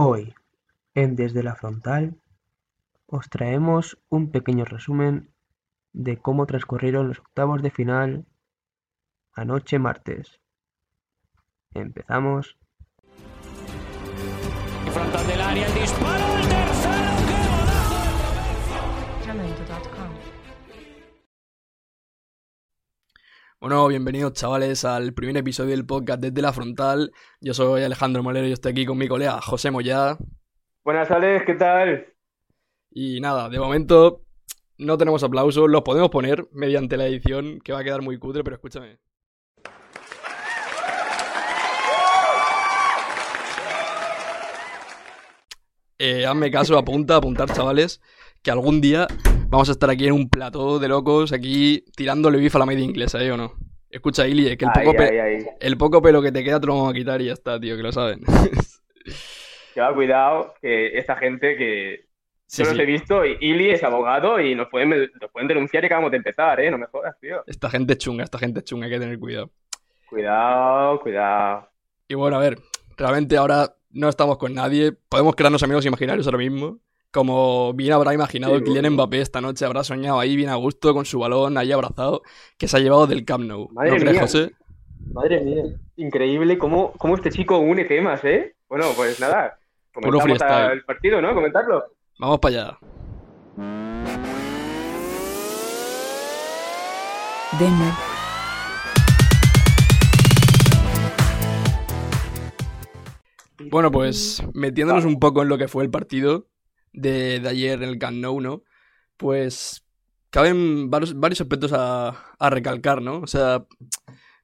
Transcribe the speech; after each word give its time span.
Hoy, 0.00 0.32
en 0.94 1.16
Desde 1.16 1.42
la 1.42 1.56
Frontal, 1.56 2.22
os 3.06 3.28
traemos 3.28 3.98
un 4.08 4.30
pequeño 4.30 4.64
resumen 4.64 5.34
de 5.92 6.18
cómo 6.18 6.46
transcurrieron 6.46 7.08
los 7.08 7.18
octavos 7.18 7.62
de 7.62 7.72
final 7.72 8.24
anoche 9.32 9.80
martes. 9.80 10.38
Empezamos. 11.74 12.56
Frontal 14.92 15.26
del 15.26 15.40
área, 15.40 15.66
Bueno, 23.60 23.88
bienvenidos 23.88 24.34
chavales 24.34 24.84
al 24.84 25.14
primer 25.14 25.36
episodio 25.38 25.70
del 25.70 25.84
podcast 25.84 26.20
desde 26.20 26.40
la 26.40 26.52
frontal. 26.52 27.10
Yo 27.40 27.54
soy 27.54 27.82
Alejandro 27.82 28.22
Molero 28.22 28.46
y 28.46 28.52
estoy 28.52 28.70
aquí 28.70 28.86
con 28.86 28.96
mi 28.96 29.08
colega 29.08 29.40
José 29.40 29.72
Moyá. 29.72 30.16
Buenas 30.84 31.08
tardes, 31.08 31.42
¿qué 31.44 31.54
tal? 31.54 32.06
Y 32.92 33.20
nada, 33.20 33.48
de 33.48 33.58
momento 33.58 34.22
no 34.78 34.96
tenemos 34.96 35.24
aplausos, 35.24 35.68
los 35.68 35.82
podemos 35.82 36.08
poner 36.08 36.46
mediante 36.52 36.96
la 36.96 37.08
edición, 37.08 37.58
que 37.58 37.72
va 37.72 37.80
a 37.80 37.84
quedar 37.84 38.00
muy 38.00 38.16
cutre, 38.16 38.44
pero 38.44 38.54
escúchame. 38.54 39.00
Eh, 45.98 46.26
hazme 46.26 46.52
caso, 46.52 46.78
apunta, 46.78 47.16
apuntar 47.16 47.52
chavales, 47.52 48.00
que 48.40 48.52
algún 48.52 48.80
día 48.80 49.08
vamos 49.48 49.68
a 49.68 49.72
estar 49.72 49.90
aquí 49.90 50.06
en 50.06 50.12
un 50.12 50.28
plató 50.28 50.78
de 50.78 50.88
locos, 50.88 51.32
aquí 51.32 51.84
tirándole 51.96 52.38
bifa 52.38 52.58
a 52.58 52.60
la 52.60 52.66
media 52.66 52.84
inglesa, 52.84 53.22
¿eh 53.22 53.32
o 53.32 53.36
no? 53.36 53.57
Escucha, 53.90 54.26
Ili, 54.26 54.56
que 54.56 54.64
el 54.64 54.70
poco, 54.72 55.02
ay. 55.02 55.46
el 55.60 55.78
poco 55.78 56.02
pelo 56.02 56.20
que 56.20 56.30
te 56.32 56.44
queda 56.44 56.60
te 56.60 56.66
lo 56.66 56.74
vamos 56.74 56.90
a 56.90 56.94
quitar 56.94 57.20
y 57.22 57.26
ya 57.26 57.32
está, 57.32 57.58
tío, 57.58 57.76
que 57.76 57.82
lo 57.82 57.92
saben. 57.92 58.20
Cuidado 59.94 60.54
que 60.60 60.98
esta 60.98 61.16
gente 61.16 61.56
que 61.56 62.08
Sí, 62.46 62.62
yo 62.62 62.70
los 62.70 62.76
sí. 62.76 62.82
he 62.82 62.86
visto, 62.86 63.26
y 63.26 63.36
Ili 63.40 63.70
es 63.70 63.84
abogado 63.84 64.40
y 64.40 64.54
nos 64.54 64.68
pueden, 64.68 65.10
nos 65.20 65.30
pueden 65.30 65.48
denunciar 65.48 65.82
y 65.84 65.86
acabamos 65.86 66.10
de 66.10 66.16
empezar, 66.16 66.58
¿eh? 66.60 66.70
No 66.70 66.78
me 66.78 66.86
jodas, 66.86 67.14
tío. 67.20 67.44
Esta 67.46 67.68
gente 67.68 67.92
es 67.92 67.98
chunga, 67.98 68.24
esta 68.24 68.38
gente 68.38 68.60
es 68.60 68.64
chunga, 68.64 68.86
hay 68.86 68.92
que 68.92 68.98
tener 68.98 69.18
cuidado. 69.18 69.50
Cuidado, 70.08 70.98
cuidado. 71.00 71.68
Y 72.08 72.14
bueno, 72.14 72.36
a 72.36 72.40
ver, 72.40 72.58
realmente 72.96 73.36
ahora 73.36 73.74
no 73.90 74.08
estamos 74.08 74.38
con 74.38 74.54
nadie, 74.54 74.92
podemos 74.92 75.36
crearnos 75.36 75.62
amigos 75.62 75.84
imaginarios 75.84 76.26
ahora 76.26 76.38
mismo. 76.38 76.78
Como 77.10 77.72
bien 77.72 77.94
habrá 77.94 78.12
imaginado 78.12 78.58
Sí, 78.58 78.64
Kylian 78.64 78.82
bueno. 78.82 78.96
Mbappé 78.96 79.20
esta 79.22 79.40
noche, 79.40 79.64
habrá 79.64 79.82
soñado 79.82 80.20
ahí 80.20 80.36
bien 80.36 80.50
a 80.50 80.56
gusto 80.56 80.92
con 80.92 81.06
su 81.06 81.18
balón 81.18 81.56
ahí 81.56 81.72
abrazado, 81.72 82.22
que 82.58 82.68
se 82.68 82.76
ha 82.76 82.80
llevado 82.80 83.06
del 83.06 83.24
Camp 83.24 83.44
Nou. 83.44 83.70
Madre 83.72 83.92
¿No 83.92 83.96
crees, 83.96 84.12
mía. 84.12 84.20
José? 84.20 84.52
Madre 85.12 85.40
mía. 85.40 85.64
Increíble 85.96 86.58
cómo, 86.58 86.92
cómo 86.98 87.14
este 87.14 87.30
chico 87.30 87.58
une 87.58 87.86
temas, 87.86 88.22
¿eh? 88.24 88.54
Bueno, 88.68 88.86
pues 88.94 89.18
nada. 89.20 89.58
Freestyle. 89.92 90.72
el 90.72 90.84
partido, 90.84 91.22
¿no? 91.22 91.34
Comentarlo. 91.34 91.82
Vamos 92.18 92.38
para 92.40 92.54
allá. 92.54 92.78
Demo. 97.58 97.96
Bueno, 103.70 103.90
pues 103.90 104.42
metiéndonos 104.52 105.06
un 105.06 105.18
poco 105.18 105.42
en 105.42 105.48
lo 105.48 105.56
que 105.56 105.68
fue 105.68 105.82
el 105.84 105.90
partido 105.90 106.46
de, 106.92 107.40
de 107.40 107.48
ayer 107.48 107.82
en 107.82 107.88
el 107.88 107.98
Camp 107.98 108.16
¿no? 108.18 108.62
Pues 109.16 109.84
caben 110.30 110.90
varios, 110.90 111.18
varios 111.18 111.40
aspectos 111.40 111.72
a, 111.72 112.08
a 112.38 112.50
recalcar, 112.50 113.02
¿no? 113.02 113.20
O 113.20 113.26
sea, 113.26 113.66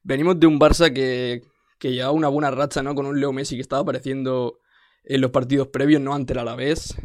venimos 0.02 0.38
de 0.40 0.46
un 0.46 0.58
Barça 0.58 0.92
que, 0.92 1.42
que 1.78 1.92
llevaba 1.92 2.12
una 2.12 2.28
buena 2.28 2.50
racha, 2.50 2.82
¿no? 2.82 2.94
Con 2.94 3.06
un 3.06 3.20
Leo 3.20 3.32
Messi 3.32 3.56
que 3.56 3.62
estaba 3.62 3.82
apareciendo 3.82 4.60
en 5.04 5.20
los 5.20 5.30
partidos 5.30 5.68
previos, 5.68 6.00
¿no? 6.00 6.14
Ante 6.14 6.32
el 6.32 6.38
Alavés. 6.40 6.96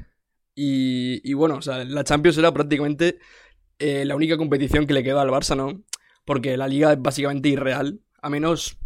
Y, 0.56 1.22
y 1.30 1.34
bueno, 1.34 1.56
o 1.58 1.62
sea, 1.62 1.84
la 1.86 2.04
Champions 2.04 2.38
era 2.38 2.54
prácticamente 2.54 3.20
eh, 3.80 4.06
la 4.06 4.16
única 4.16 4.38
competición 4.38 4.88
que 4.88 4.94
le 4.94 5.04
queda 5.04 5.22
al 5.22 5.30
Barça, 5.30 5.56
¿no? 5.56 5.84
Porque 6.26 6.58
la 6.58 6.68
liga 6.68 6.94
es 6.94 7.02
básicamente 7.02 7.50
irreal, 7.50 8.02
a 8.22 8.30
menos 8.30 8.78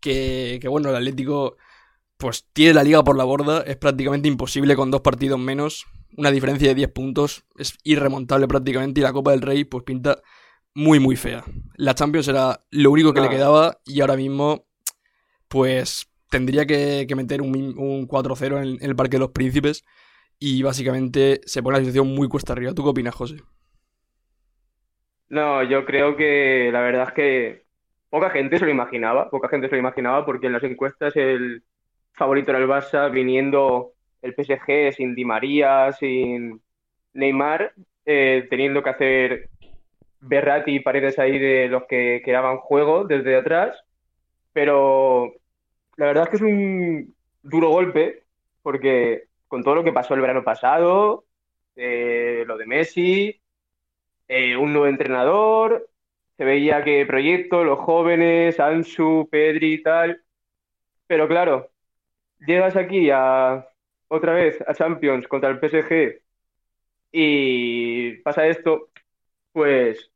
que, 0.00 0.58
que 0.60 0.68
bueno, 0.68 0.90
el 0.90 0.96
Atlético 0.96 1.56
pues 2.16 2.46
tiene 2.52 2.74
la 2.74 2.84
liga 2.84 3.02
por 3.02 3.16
la 3.16 3.24
borda, 3.24 3.62
es 3.62 3.76
prácticamente 3.76 4.28
imposible 4.28 4.76
con 4.76 4.90
dos 4.90 5.00
partidos 5.00 5.38
menos, 5.38 5.86
una 6.16 6.30
diferencia 6.30 6.68
de 6.68 6.74
10 6.74 6.90
puntos, 6.92 7.44
es 7.58 7.76
irremontable 7.84 8.48
prácticamente 8.48 9.00
y 9.00 9.04
la 9.04 9.12
Copa 9.12 9.32
del 9.32 9.42
Rey 9.42 9.64
pues 9.64 9.84
pinta 9.84 10.20
muy 10.74 11.00
muy 11.00 11.16
fea. 11.16 11.44
La 11.76 11.94
Champions 11.94 12.28
era 12.28 12.60
lo 12.70 12.90
único 12.92 13.14
que 13.14 13.20
No. 13.20 13.22
le 13.22 13.30
quedaba 13.30 13.78
y 13.84 14.00
ahora 14.00 14.16
mismo 14.16 14.66
pues 15.48 16.08
tendría 16.30 16.66
que, 16.66 17.06
que 17.08 17.16
meter 17.16 17.42
un, 17.42 17.56
un 17.78 18.08
4-0 18.08 18.58
en, 18.62 18.82
en 18.82 18.90
el 18.90 18.96
Parque 18.96 19.16
de 19.16 19.20
los 19.20 19.30
Príncipes 19.32 19.84
y 20.38 20.62
básicamente 20.62 21.40
se 21.46 21.62
pone 21.62 21.78
la 21.78 21.84
situación 21.84 22.08
muy 22.14 22.28
cuesta 22.28 22.54
arriba. 22.54 22.74
¿Tú 22.74 22.84
qué 22.84 22.90
opinas, 22.90 23.14
José? 23.14 23.38
No, 25.28 25.62
yo 25.64 25.84
creo 25.84 26.16
que 26.16 26.70
la 26.72 26.80
verdad 26.82 27.08
es 27.08 27.14
que 27.14 27.66
poca 28.10 28.30
gente 28.30 28.58
se 28.58 28.64
lo 28.66 28.70
imaginaba, 28.70 29.30
poca 29.30 29.48
gente 29.48 29.68
se 29.68 29.74
lo 29.74 29.80
imaginaba 29.80 30.24
porque 30.24 30.46
en 30.46 30.52
las 30.52 30.62
encuestas 30.64 31.16
el 31.16 31.64
favorito 32.12 32.50
era 32.50 32.60
el 32.60 32.68
Barça, 32.68 33.10
viniendo 33.10 33.93
el 34.24 34.34
PSG 34.34 34.94
sin 34.96 35.14
Di 35.14 35.24
María, 35.24 35.92
sin 35.92 36.60
Neymar, 37.12 37.74
eh, 38.06 38.46
teniendo 38.50 38.82
que 38.82 38.90
hacer 38.90 39.50
Berratti 40.20 40.76
y 40.76 40.80
Paredes 40.80 41.18
ahí 41.18 41.38
de 41.38 41.68
los 41.68 41.84
que 41.84 42.22
creaban 42.24 42.58
juego 42.58 43.04
desde 43.04 43.36
atrás, 43.36 43.84
pero 44.52 45.32
la 45.96 46.06
verdad 46.06 46.24
es 46.24 46.30
que 46.30 46.36
es 46.36 46.42
un 46.42 47.14
duro 47.42 47.68
golpe 47.68 48.24
porque 48.62 49.24
con 49.46 49.62
todo 49.62 49.76
lo 49.76 49.84
que 49.84 49.92
pasó 49.92 50.14
el 50.14 50.20
verano 50.22 50.42
pasado, 50.42 51.26
eh, 51.76 52.44
lo 52.46 52.56
de 52.56 52.66
Messi 52.66 53.40
eh, 54.28 54.56
un 54.56 54.72
nuevo 54.72 54.86
entrenador, 54.86 55.90
se 56.36 56.44
veía 56.44 56.82
que 56.84 57.06
proyecto, 57.06 57.64
los 57.64 57.78
jóvenes, 57.78 58.58
Ansu, 58.60 59.28
Pedri 59.30 59.74
y 59.74 59.82
tal. 59.82 60.22
Pero 61.06 61.28
claro, 61.28 61.70
llegas 62.46 62.76
aquí 62.76 63.10
a 63.12 63.66
otra 64.14 64.34
vez 64.34 64.58
a 64.66 64.74
Champions 64.74 65.26
contra 65.28 65.50
el 65.50 65.58
PSG 65.58 66.20
y 67.12 68.12
pasa 68.22 68.46
esto, 68.46 68.90
pues, 69.52 70.10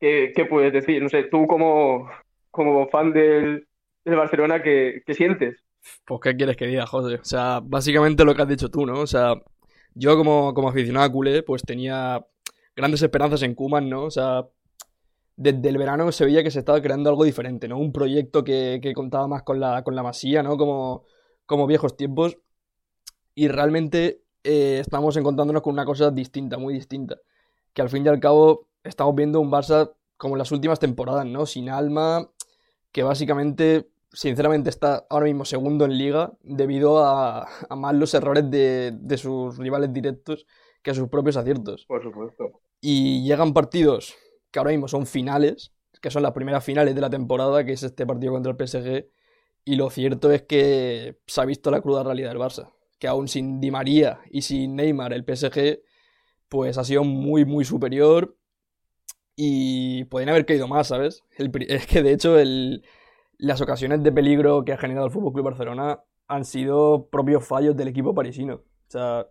¿qué, 0.00 0.46
puedes 0.48 0.72
decir? 0.72 1.02
No 1.02 1.08
sé, 1.08 1.24
tú 1.24 1.46
como, 1.46 2.10
como 2.50 2.88
fan 2.88 3.12
del, 3.12 3.66
del 4.04 4.16
Barcelona, 4.16 4.62
¿qué, 4.62 5.02
qué 5.06 5.14
sientes? 5.14 5.62
Pues, 6.04 6.20
¿qué 6.22 6.36
quieres 6.36 6.56
que 6.56 6.66
diga, 6.66 6.86
José? 6.86 7.16
O 7.16 7.24
sea, 7.24 7.60
básicamente 7.62 8.24
lo 8.24 8.34
que 8.34 8.42
has 8.42 8.48
dicho 8.48 8.70
tú, 8.70 8.86
¿no? 8.86 9.00
O 9.00 9.06
sea, 9.06 9.34
yo 9.94 10.16
como, 10.16 10.52
como 10.54 10.68
aficionado 10.68 11.06
a 11.06 11.12
culé, 11.12 11.42
pues 11.42 11.62
tenía 11.62 12.24
grandes 12.74 13.02
esperanzas 13.02 13.42
en 13.42 13.54
Koeman, 13.54 13.88
¿no? 13.88 14.04
O 14.04 14.10
sea, 14.10 14.46
desde 15.36 15.68
el 15.68 15.78
verano 15.78 16.10
se 16.12 16.24
veía 16.24 16.42
que 16.42 16.50
se 16.50 16.60
estaba 16.60 16.80
creando 16.80 17.10
algo 17.10 17.24
diferente, 17.24 17.68
¿no? 17.68 17.78
Un 17.78 17.92
proyecto 17.92 18.44
que, 18.44 18.80
que 18.82 18.94
contaba 18.94 19.28
más 19.28 19.42
con 19.42 19.60
la, 19.60 19.82
con 19.84 19.94
la 19.94 20.02
masía, 20.02 20.42
¿no? 20.42 20.56
Como, 20.56 21.04
como 21.46 21.66
viejos 21.66 21.96
tiempos. 21.96 22.38
Y 23.34 23.48
realmente 23.48 24.22
eh, 24.42 24.78
estamos 24.80 25.16
encontrándonos 25.16 25.62
con 25.62 25.72
una 25.72 25.84
cosa 25.84 26.10
distinta, 26.10 26.58
muy 26.58 26.74
distinta. 26.74 27.18
Que 27.72 27.82
al 27.82 27.90
fin 27.90 28.04
y 28.04 28.08
al 28.08 28.20
cabo 28.20 28.68
estamos 28.82 29.14
viendo 29.14 29.40
un 29.40 29.50
Barça 29.50 29.92
como 30.16 30.34
en 30.34 30.38
las 30.38 30.52
últimas 30.52 30.78
temporadas, 30.78 31.26
¿no? 31.26 31.46
Sin 31.46 31.68
alma, 31.68 32.30
que 32.92 33.02
básicamente 33.02 33.88
sinceramente 34.12 34.70
está 34.70 35.04
ahora 35.10 35.26
mismo 35.26 35.44
segundo 35.44 35.84
en 35.84 35.98
liga 35.98 36.32
debido 36.42 37.04
a, 37.04 37.48
a 37.68 37.76
más 37.76 37.94
los 37.96 38.14
errores 38.14 38.48
de, 38.48 38.92
de 38.96 39.18
sus 39.18 39.58
rivales 39.58 39.92
directos 39.92 40.46
que 40.82 40.92
a 40.92 40.94
sus 40.94 41.08
propios 41.08 41.36
aciertos. 41.36 41.84
Por 41.86 42.02
supuesto. 42.02 42.60
Y 42.80 43.24
llegan 43.24 43.54
partidos 43.54 44.14
que 44.50 44.60
ahora 44.60 44.70
mismo 44.70 44.86
son 44.86 45.06
finales, 45.06 45.72
que 46.00 46.10
son 46.10 46.22
las 46.22 46.32
primeras 46.32 46.62
finales 46.62 46.94
de 46.94 47.00
la 47.00 47.10
temporada, 47.10 47.64
que 47.64 47.72
es 47.72 47.82
este 47.82 48.06
partido 48.06 48.32
contra 48.32 48.52
el 48.52 48.68
PSG. 48.68 49.08
Y 49.64 49.76
lo 49.76 49.90
cierto 49.90 50.30
es 50.30 50.42
que 50.42 51.18
se 51.26 51.40
ha 51.40 51.44
visto 51.46 51.70
la 51.70 51.80
cruda 51.80 52.04
realidad 52.04 52.28
del 52.28 52.38
Barça. 52.38 52.70
Que 53.04 53.08
aún 53.08 53.28
sin 53.28 53.60
Di 53.60 53.70
María 53.70 54.20
y 54.30 54.40
sin 54.40 54.76
Neymar, 54.76 55.12
el 55.12 55.24
PSG, 55.24 55.82
pues 56.48 56.78
ha 56.78 56.84
sido 56.84 57.04
muy, 57.04 57.44
muy 57.44 57.66
superior. 57.66 58.34
Y 59.36 60.04
podrían 60.04 60.30
haber 60.30 60.46
caído 60.46 60.68
más, 60.68 60.86
¿sabes? 60.86 61.22
El 61.36 61.52
es 61.68 61.86
que 61.86 62.02
de 62.02 62.12
hecho 62.12 62.38
el, 62.38 62.82
las 63.36 63.60
ocasiones 63.60 64.02
de 64.02 64.10
peligro 64.10 64.64
que 64.64 64.72
ha 64.72 64.78
generado 64.78 65.04
el 65.04 65.12
Fútbol 65.12 65.34
Club 65.34 65.44
Barcelona 65.44 66.02
han 66.28 66.46
sido 66.46 67.10
propios 67.10 67.46
fallos 67.46 67.76
del 67.76 67.88
equipo 67.88 68.14
parisino. 68.14 68.54
O 68.54 68.90
sea, 68.90 69.26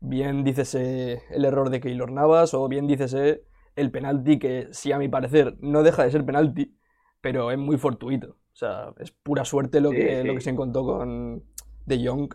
bien 0.00 0.42
dícese 0.42 1.20
el 1.28 1.44
error 1.44 1.68
de 1.68 1.80
Keylor 1.80 2.10
Navas 2.10 2.54
o 2.54 2.66
bien 2.66 2.86
dícese 2.86 3.42
el 3.76 3.90
penalti 3.90 4.38
que, 4.38 4.68
sí, 4.70 4.90
a 4.90 4.98
mi 4.98 5.10
parecer, 5.10 5.58
no 5.60 5.82
deja 5.82 6.02
de 6.02 6.12
ser 6.12 6.24
penalti, 6.24 6.78
pero 7.20 7.50
es 7.50 7.58
muy 7.58 7.76
fortuito. 7.76 8.38
O 8.54 8.56
sea, 8.56 8.94
es 8.98 9.10
pura 9.10 9.44
suerte 9.44 9.82
lo 9.82 9.90
Sí, 9.90 9.96
que, 9.96 10.22
sí. 10.22 10.26
lo 10.28 10.34
que 10.34 10.40
se 10.40 10.48
encontró 10.48 10.82
con 10.84 11.44
De 11.84 12.02
Jong. 12.08 12.30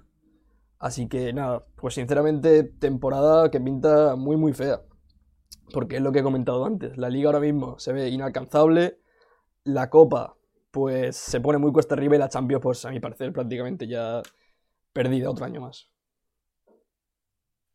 Así 0.83 1.07
que 1.07 1.31
nada, 1.31 1.63
pues 1.77 1.93
sinceramente, 1.93 2.65
temporada 2.65 3.49
que 3.49 3.61
pinta 3.61 4.17
muy, 4.17 4.35
muy 4.35 4.51
fea. 4.51 4.81
Porque 5.71 5.95
es 5.95 6.01
lo 6.01 6.11
que 6.11 6.19
he 6.19 6.23
comentado 6.23 6.65
antes. 6.65 6.97
La 6.97 7.07
liga 7.09 7.29
ahora 7.29 7.39
mismo 7.39 7.79
se 7.79 7.93
ve 7.93 8.09
inalcanzable. 8.09 8.97
La 9.63 9.89
copa, 9.89 10.35
pues 10.71 11.15
se 11.15 11.39
pone 11.39 11.57
muy 11.57 11.71
cuesta 11.71 11.95
arriba. 11.95 12.17
Y 12.17 12.19
la 12.19 12.27
Champions, 12.27 12.61
pues 12.61 12.83
a 12.83 12.89
mi 12.89 12.99
parecer, 12.99 13.31
prácticamente 13.31 13.87
ya 13.87 14.21
perdida 14.91 15.29
otro 15.29 15.45
año 15.45 15.61
más. 15.61 15.89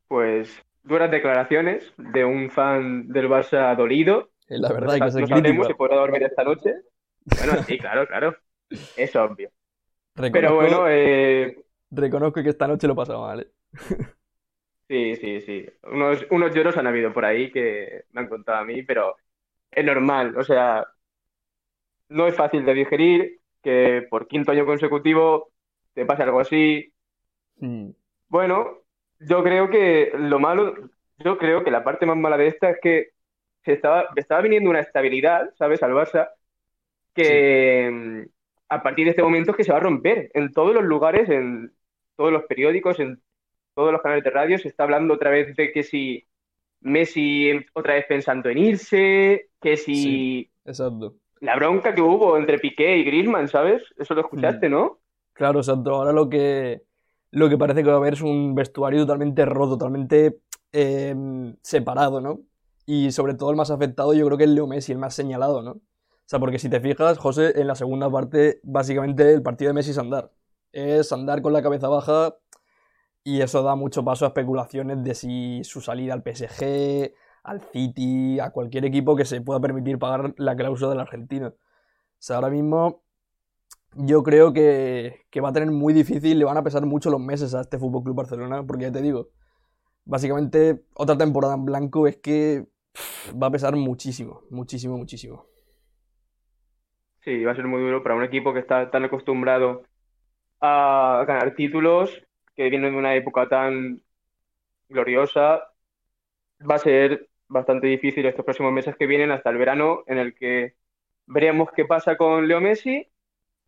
Pues 0.07 0.51
duras 0.83 1.11
declaraciones 1.11 1.91
de 1.97 2.27
un 2.27 2.51
fan 2.51 3.09
del 3.09 3.31
Barça 3.31 3.75
dolido. 3.75 4.29
Eh, 4.51 4.59
La 4.59 4.71
verdad 4.71 4.97
hay 4.97 5.01
que 5.01 5.11
ser 5.13 5.27
sabemos 5.27 5.43
crítico. 5.43 5.65
si 5.65 5.73
podrá 5.73 5.97
dormir 5.97 6.25
esta 6.25 6.45
noche. 6.45 6.75
Bueno, 7.25 7.63
sí, 7.63 7.79
claro, 7.79 8.07
claro. 8.07 8.37
Es 8.97 9.17
obvio. 9.17 9.51
Pero 10.15 10.55
bueno, 10.57 10.85
eh, 10.89 11.57
reconozco 11.91 12.43
que 12.43 12.51
esta 12.51 12.67
noche 12.69 12.87
lo 12.87 12.93
he 12.95 12.97
pasado 12.97 13.23
mal, 13.23 13.41
¿eh? 13.41 13.53
sí, 14.89 15.17
sí, 15.17 15.41
sí. 15.43 15.67
Unos, 15.85 16.27
unos 16.31 16.55
lloros 16.55 16.77
han 16.77 16.87
habido 16.87 17.13
por 17.13 17.25
ahí 17.25 17.51
que 17.53 18.05
me 18.13 18.21
han 18.23 18.29
contado 18.29 18.59
a 18.59 18.65
mí, 18.65 18.83
pero 18.83 19.17
es 19.71 19.85
normal. 19.85 20.37
O 20.39 20.45
sea, 20.45 20.87
no 22.09 22.27
es 22.27 22.35
fácil 22.37 22.65
de 22.65 22.75
digerir 22.75 23.41
que 23.63 24.07
por 24.11 24.29
quinto 24.29 24.53
año 24.53 24.67
consecutivo 24.67 25.53
te 25.95 26.07
pase 26.07 26.23
algo 26.23 26.41
así. 26.41 26.93
Mm, 27.61 27.93
Bueno, 28.29 28.83
yo 29.21 29.43
creo 29.43 29.71
que 29.71 30.13
lo 30.15 30.39
malo, 30.39 30.75
yo 31.19 31.39
creo 31.39 31.65
que 31.65 31.71
la 31.71 31.85
parte 31.85 32.05
más 32.07 32.17
mala 32.17 32.37
de 32.37 32.49
esta 32.49 32.71
es 32.71 32.79
que 32.83 33.09
se 33.65 33.73
estaba, 33.75 34.07
estaba 34.17 34.43
viniendo 34.43 34.71
una 34.71 34.81
estabilidad, 34.81 35.53
¿sabes? 35.59 35.83
Al 35.83 35.93
Barça, 35.93 36.31
que 37.15 37.91
mm, 37.93 38.23
a 38.71 38.83
partir 38.85 39.07
de 39.07 39.11
este 39.13 39.23
momento 39.25 39.53
es 39.53 39.59
que 39.59 39.65
se 39.65 39.73
va 39.73 39.79
a 39.79 39.83
romper. 39.83 40.31
En 40.35 40.53
todos 40.53 40.75
los 40.75 40.85
lugares, 40.85 41.29
en 41.31 41.73
todos 42.19 42.33
los 42.33 42.45
periódicos, 42.45 43.01
en 43.01 43.23
todos 43.75 43.93
los 43.93 44.03
canales 44.03 44.25
de 44.25 44.31
radio, 44.31 44.59
se 44.59 44.69
está 44.69 44.83
hablando 44.85 45.15
otra 45.15 45.31
vez 45.31 45.57
de 45.57 45.73
que 45.73 45.85
si 45.85 46.27
Messi 46.81 47.53
otra 47.75 47.95
vez 47.95 48.07
pensando 48.09 48.51
en 48.51 48.59
irse, 48.59 49.51
que 49.61 49.77
si 49.79 49.95
Sí. 49.95 50.53
Exacto. 50.67 51.17
la 51.41 51.57
bronca 51.57 51.95
que 51.95 52.03
hubo 52.03 52.37
entre 52.37 52.59
Piqué 52.59 52.99
y 52.99 53.05
Griezmann, 53.05 53.49
¿sabes? 53.49 53.83
Eso 53.97 54.15
lo 54.15 54.23
escuchaste, 54.23 54.69
¿no? 54.69 55.01
Claro, 55.33 55.61
exacto. 55.61 55.95
Ahora 55.95 56.13
lo 56.13 56.29
que, 56.29 56.83
lo 57.31 57.49
que 57.49 57.59
parece 57.59 57.83
que 57.83 57.89
va 57.89 57.95
a 57.95 57.99
haber 57.99 58.15
es 58.15 58.23
un 58.23 58.55
vestuario 58.55 59.01
totalmente 59.03 59.45
roto, 59.47 59.79
totalmente 59.79 60.41
eh, 60.73 61.15
separado, 61.63 62.21
¿no? 62.21 62.41
Y 62.87 63.13
sobre 63.13 63.35
todo 63.35 63.51
el 63.51 63.57
más 63.57 63.71
afectado 63.71 64.15
yo 64.15 64.27
creo 64.27 64.39
que 64.39 64.45
es 64.45 64.51
Leo 64.51 64.67
Messi, 64.67 64.93
el 64.93 64.99
más 64.99 65.15
señalado, 65.15 65.63
¿no? 65.63 65.73
O 65.73 65.81
sea, 66.31 66.39
porque 66.41 66.59
si 66.59 66.69
te 66.69 66.81
fijas, 66.81 67.19
José, 67.19 67.59
en 67.61 67.67
la 67.69 67.75
segunda 67.75 68.11
parte, 68.11 68.61
básicamente 68.63 69.33
el 69.33 69.43
partido 69.43 69.71
de 69.71 69.75
Messi 69.75 69.93
es 69.93 69.99
andar. 69.99 70.31
Es 70.73 71.13
andar 71.13 71.43
con 71.43 71.53
la 71.53 71.63
cabeza 71.63 71.89
baja 71.89 72.37
y 73.25 73.43
eso 73.43 73.63
da 73.63 73.75
mucho 73.75 74.05
paso 74.05 74.25
a 74.25 74.29
especulaciones 74.29 75.03
de 75.05 75.15
si 75.15 75.65
su 75.65 75.81
salida 75.81 76.15
al 76.15 76.23
PSG, 76.23 77.13
al 77.43 77.61
City, 77.61 78.41
a 78.41 78.51
cualquier 78.51 78.85
equipo 78.85 79.17
que 79.17 79.25
se 79.25 79.41
pueda 79.41 79.61
permitir 79.61 79.99
pagar 79.99 80.35
la 80.37 80.57
cláusula 80.57 80.91
del 80.91 81.01
argentino. 81.01 81.49
O 81.49 81.55
sea, 82.19 82.37
ahora 82.37 82.51
mismo 82.51 83.03
yo 83.95 84.23
creo 84.23 84.53
que, 84.53 85.27
que 85.31 85.41
va 85.41 85.51
a 85.51 85.53
tener 85.53 85.71
muy 85.71 85.93
difícil, 85.93 86.39
le 86.39 86.45
van 86.45 86.57
a 86.57 86.63
pesar 86.63 86.85
mucho 86.87 87.11
los 87.11 87.21
meses 87.21 87.55
a 87.55 87.63
este 87.63 87.79
Fútbol 87.79 88.03
Club 88.03 88.17
Barcelona, 88.17 88.67
porque 88.67 88.85
ya 88.85 88.93
te 88.93 89.03
digo, 89.03 89.29
básicamente 90.05 90.85
otra 90.95 91.17
temporada 91.17 91.55
en 91.55 91.65
blanco 91.65 92.07
es 92.07 92.17
que 92.17 92.67
va 93.41 93.49
a 93.49 93.51
pesar 93.51 93.77
muchísimo, 93.77 94.43
muchísimo, 94.51 94.97
muchísimo. 94.97 95.47
Sí, 97.25 97.45
va 97.45 97.53
a 97.53 97.57
ser 97.57 97.67
muy 97.67 97.81
duro 97.81 98.03
para 98.03 98.15
un 98.15 98.25
equipo 98.25 98.55
que 98.55 98.61
está 98.61 98.91
tan 98.91 99.05
acostumbrado 99.05 99.83
a 100.61 101.25
ganar 101.27 101.55
títulos, 101.55 102.11
que 102.57 102.69
viene 102.71 102.91
de 102.91 102.97
una 102.97 103.15
época 103.15 103.49
tan 103.49 104.03
gloriosa. 104.89 105.63
Va 106.69 106.77
a 106.77 106.79
ser 106.79 107.29
bastante 107.49 107.87
difícil 107.87 108.27
estos 108.27 108.45
próximos 108.45 108.73
meses 108.73 108.97
que 108.97 109.07
vienen 109.07 109.31
hasta 109.31 109.51
el 109.51 109.59
verano, 109.59 110.05
en 110.07 110.19
el 110.19 110.35
que 110.35 110.75
veremos 111.27 111.71
qué 111.75 111.85
pasa 111.85 112.17
con 112.17 112.49
Leo 112.49 112.61
Messi. 112.61 113.07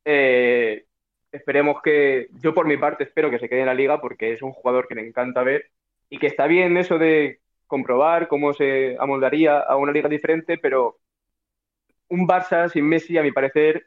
Eh, 0.05 0.87
esperemos 1.33 1.83
que, 1.83 2.29
yo 2.43 2.55
por 2.55 2.67
mi 2.67 2.77
parte 2.77 3.05
espero 3.05 3.31
que 3.31 3.39
se 3.39 3.49
quede 3.49 3.61
en 3.61 3.67
la 3.67 3.75
liga 3.75 4.01
porque 4.01 4.33
es 4.33 4.43
un 4.43 4.53
jugador 4.53 4.89
que 4.89 4.95
me 4.95 5.07
encanta 5.07 5.43
ver 5.43 5.71
y 6.09 6.19
que 6.19 6.27
está 6.27 6.47
bien 6.47 6.77
eso 6.77 6.99
de 6.99 7.41
comprobar 7.67 8.29
cómo 8.29 8.53
se 8.53 8.97
amoldaría 8.99 9.61
a 9.61 9.77
una 9.77 9.93
liga 9.93 10.09
diferente, 10.09 10.59
pero 10.59 10.99
un 12.09 12.27
Barça 12.27 12.69
sin 12.69 12.89
Messi, 12.89 13.17
a 13.17 13.23
mi 13.23 13.33
parecer, 13.33 13.87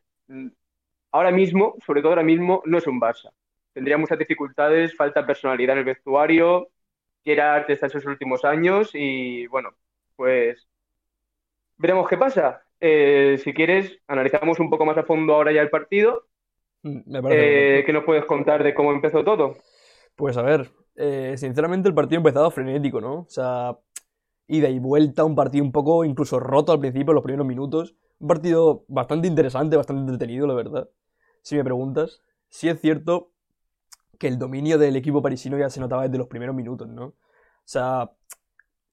ahora 1.14 1.32
mismo, 1.32 1.76
sobre 1.86 2.02
todo 2.02 2.12
ahora 2.14 2.24
mismo, 2.24 2.64
no 2.66 2.80
es 2.80 2.88
un 2.88 3.02
Barça. 3.02 3.32
Tendría 3.74 3.98
muchas 4.00 4.20
dificultades, 4.20 4.96
falta 4.98 5.26
personalidad 5.28 5.74
en 5.76 5.80
el 5.82 5.86
vestuario, 5.86 6.70
Gerard 7.26 7.70
está 7.72 7.88
en 7.88 7.92
sus 7.92 8.06
últimos 8.08 8.46
años 8.46 8.92
y 8.96 9.48
bueno, 9.48 9.72
pues 10.18 10.68
veremos 11.78 12.08
qué 12.10 12.18
pasa. 12.18 12.64
Eh, 12.80 13.38
si 13.44 13.54
quieres, 13.54 14.00
analizamos 14.08 14.60
un 14.60 14.70
poco 14.70 14.86
más 14.86 14.98
a 14.98 15.04
fondo 15.04 15.34
ahora 15.34 15.52
ya 15.52 15.62
el 15.62 15.70
partido. 15.70 16.28
Mm, 16.84 17.02
Me 17.12 17.22
parece 17.22 17.80
Eh. 17.80 17.84
¿qué 17.86 17.94
nos 17.94 18.04
puedes 18.06 18.26
contar 18.26 18.64
de 18.64 18.74
cómo 18.74 18.92
empezó 18.94 19.24
todo? 19.24 19.56
Pues 20.16 20.38
a 20.38 20.42
ver, 20.44 20.72
eh, 20.96 21.36
sinceramente 21.38 21.90
el 21.90 21.96
partido 21.96 22.18
ha 22.20 22.22
empezado 22.22 22.52
frenético, 22.52 23.02
¿no? 23.02 23.22
O 23.22 23.30
sea, 23.30 23.78
ida 24.48 24.70
y 24.70 24.80
vuelta, 24.80 25.26
un 25.26 25.36
partido 25.36 25.64
un 25.66 25.72
poco 25.72 26.06
incluso 26.06 26.40
roto 26.40 26.72
al 26.72 26.80
principio, 26.82 27.12
en 27.12 27.16
los 27.16 27.24
primeros 27.24 27.48
minutos. 27.48 27.96
Un 28.20 28.28
partido 28.30 28.86
bastante 28.90 29.28
interesante, 29.28 29.78
bastante 29.78 30.02
entretenido, 30.12 30.48
la 30.48 30.56
verdad. 30.56 30.90
Si 31.44 31.56
me 31.56 31.64
preguntas, 31.64 32.22
sí 32.50 32.70
es 32.70 32.82
cierto 32.82 33.32
que 34.20 34.28
el 34.28 34.40
dominio 34.40 34.78
del 34.78 34.96
equipo 34.96 35.22
parisino 35.22 35.58
ya 35.58 35.70
se 35.70 35.80
notaba 35.80 36.04
desde 36.04 36.18
los 36.18 36.28
primeros 36.28 36.56
minutos, 36.56 36.88
¿no? 36.90 37.06
O 37.08 37.16
sea, 37.66 38.12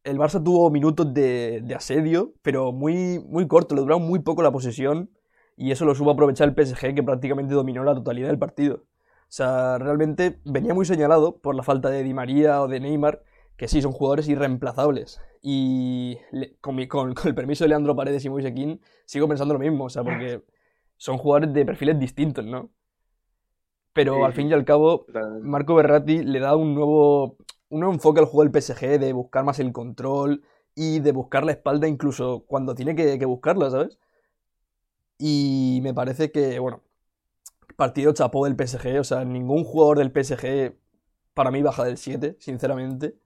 el 0.05 0.19
Barça 0.19 0.43
tuvo 0.43 0.71
minutos 0.71 1.13
de, 1.15 1.65
asedio, 1.77 2.35
pero 2.43 2.73
muy, 2.73 3.19
muy 3.21 3.47
corto, 3.49 3.75
le 3.75 3.83
duraron 3.83 4.03
muy 4.03 4.21
poco 4.21 4.43
la 4.43 4.53
posesión 4.53 5.11
y 5.57 5.73
eso 5.73 5.85
lo 5.85 5.95
supo 5.95 6.11
aprovechar 6.11 6.49
el 6.49 6.55
PSG 6.55 6.95
que 6.95 7.03
prácticamente 7.03 7.55
dominó 7.55 7.85
la 7.85 7.95
totalidad 7.95 8.29
del 8.29 8.39
partido. 8.39 8.77
O 8.77 9.33
sea, 9.33 9.79
realmente 9.79 10.41
venía 10.45 10.75
muy 10.75 10.87
señalado 10.87 11.39
por 11.39 11.55
la 11.55 11.63
falta 11.63 11.91
de 11.91 12.03
Di 12.03 12.15
María 12.15 12.63
o 12.63 12.69
de 12.69 12.81
Neymar, 12.81 13.23
que 13.57 13.69
sí, 13.69 13.83
son 13.83 13.93
jugadores 13.93 14.29
irreemplazables. 14.29 15.21
Y 15.43 16.19
con, 16.61 16.75
mi- 16.77 16.89
el 17.25 17.35
permiso 17.35 17.65
de 17.65 17.69
Leandro 17.69 17.95
Paredes 17.95 18.25
y 18.25 18.31
Moise 18.31 18.55
Kean, 18.55 18.81
sigo 19.05 19.29
pensando 19.29 19.55
lo 19.55 19.61
mismo, 19.61 19.85
o 19.85 19.91
sea, 19.91 20.03
porque 20.03 20.43
son 21.01 21.19
jugadores 21.19 21.53
de 21.55 21.65
perfiles 21.67 21.99
distintos, 21.99 22.45
¿no? 22.47 22.71
Pero 23.93 24.15
Sí, 24.15 24.21
al 24.25 24.33
fin 24.33 24.49
y 24.51 24.53
al 24.53 24.65
cabo, 24.65 25.07
Totalmente. 25.07 25.49
Marco 25.49 25.75
Berratti 25.75 26.23
le 26.23 26.41
da 26.41 26.57
un 26.57 26.75
nuevo, 26.75 27.37
un 27.69 27.81
nuevo 27.81 27.93
enfoque 27.95 28.21
al 28.21 28.27
juego 28.27 28.43
del 28.45 28.53
PSG, 28.53 28.99
de 28.99 29.13
buscar 29.13 29.45
más 29.45 29.59
el 29.59 29.73
control 29.73 30.43
y 30.75 31.01
de 31.01 31.13
buscar 31.13 31.45
la 31.45 31.53
espalda 31.53 31.89
incluso 31.89 32.45
cuando 32.47 32.75
tiene 32.75 32.95
que, 32.95 33.19
que 33.19 33.25
buscarla, 33.27 33.71
¿sabes? 33.71 33.99
Y 35.19 35.81
me 35.83 35.93
parece 35.95 36.33
que, 36.33 36.59
bueno, 36.59 36.83
partido 37.77 38.13
chapó 38.15 38.47
del 38.47 38.57
PSG, 38.57 39.01
o 39.01 39.05
sea, 39.05 39.25
ningún 39.25 39.65
jugador 39.65 39.99
del 39.99 40.13
PSG 40.13 40.77
para 41.35 41.51
mí 41.51 41.63
baja 41.63 41.85
del 41.85 41.99
7, 41.99 42.37
sinceramente. 42.41 43.17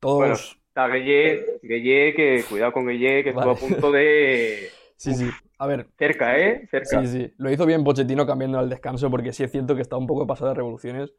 Todos... 0.00 0.18
Bueno, 0.18 0.34
está 0.68 0.88
Gueye, 0.88 1.58
Gueye, 1.62 2.14
que 2.14 2.44
cuidado 2.48 2.72
con 2.72 2.86
Gueye, 2.86 3.22
que 3.22 3.30
estuvo 3.30 3.50
a 3.52 3.54
Vale. 3.54 3.58
punto 3.58 3.92
de 3.92 4.70
Sí, 4.96 5.14
sí. 5.14 5.30
A 5.58 5.66
ver, 5.66 5.88
cerca, 5.98 6.38
¿eh? 6.38 6.66
Cerca. 6.70 7.00
Sí, 7.00 7.06
sí. 7.08 7.34
Lo 7.36 7.50
hizo 7.50 7.66
bien 7.66 7.84
Pochettino 7.84 8.26
cambiando 8.26 8.58
al 8.58 8.68
descanso, 8.68 9.10
porque 9.10 9.32
sí 9.32 9.42
es 9.44 9.50
cierto 9.50 9.74
que 9.74 9.82
está 9.82 9.96
un 9.96 10.06
poco 10.06 10.26
pasado 10.26 10.50
de 10.50 10.54
revoluciones. 10.54 11.12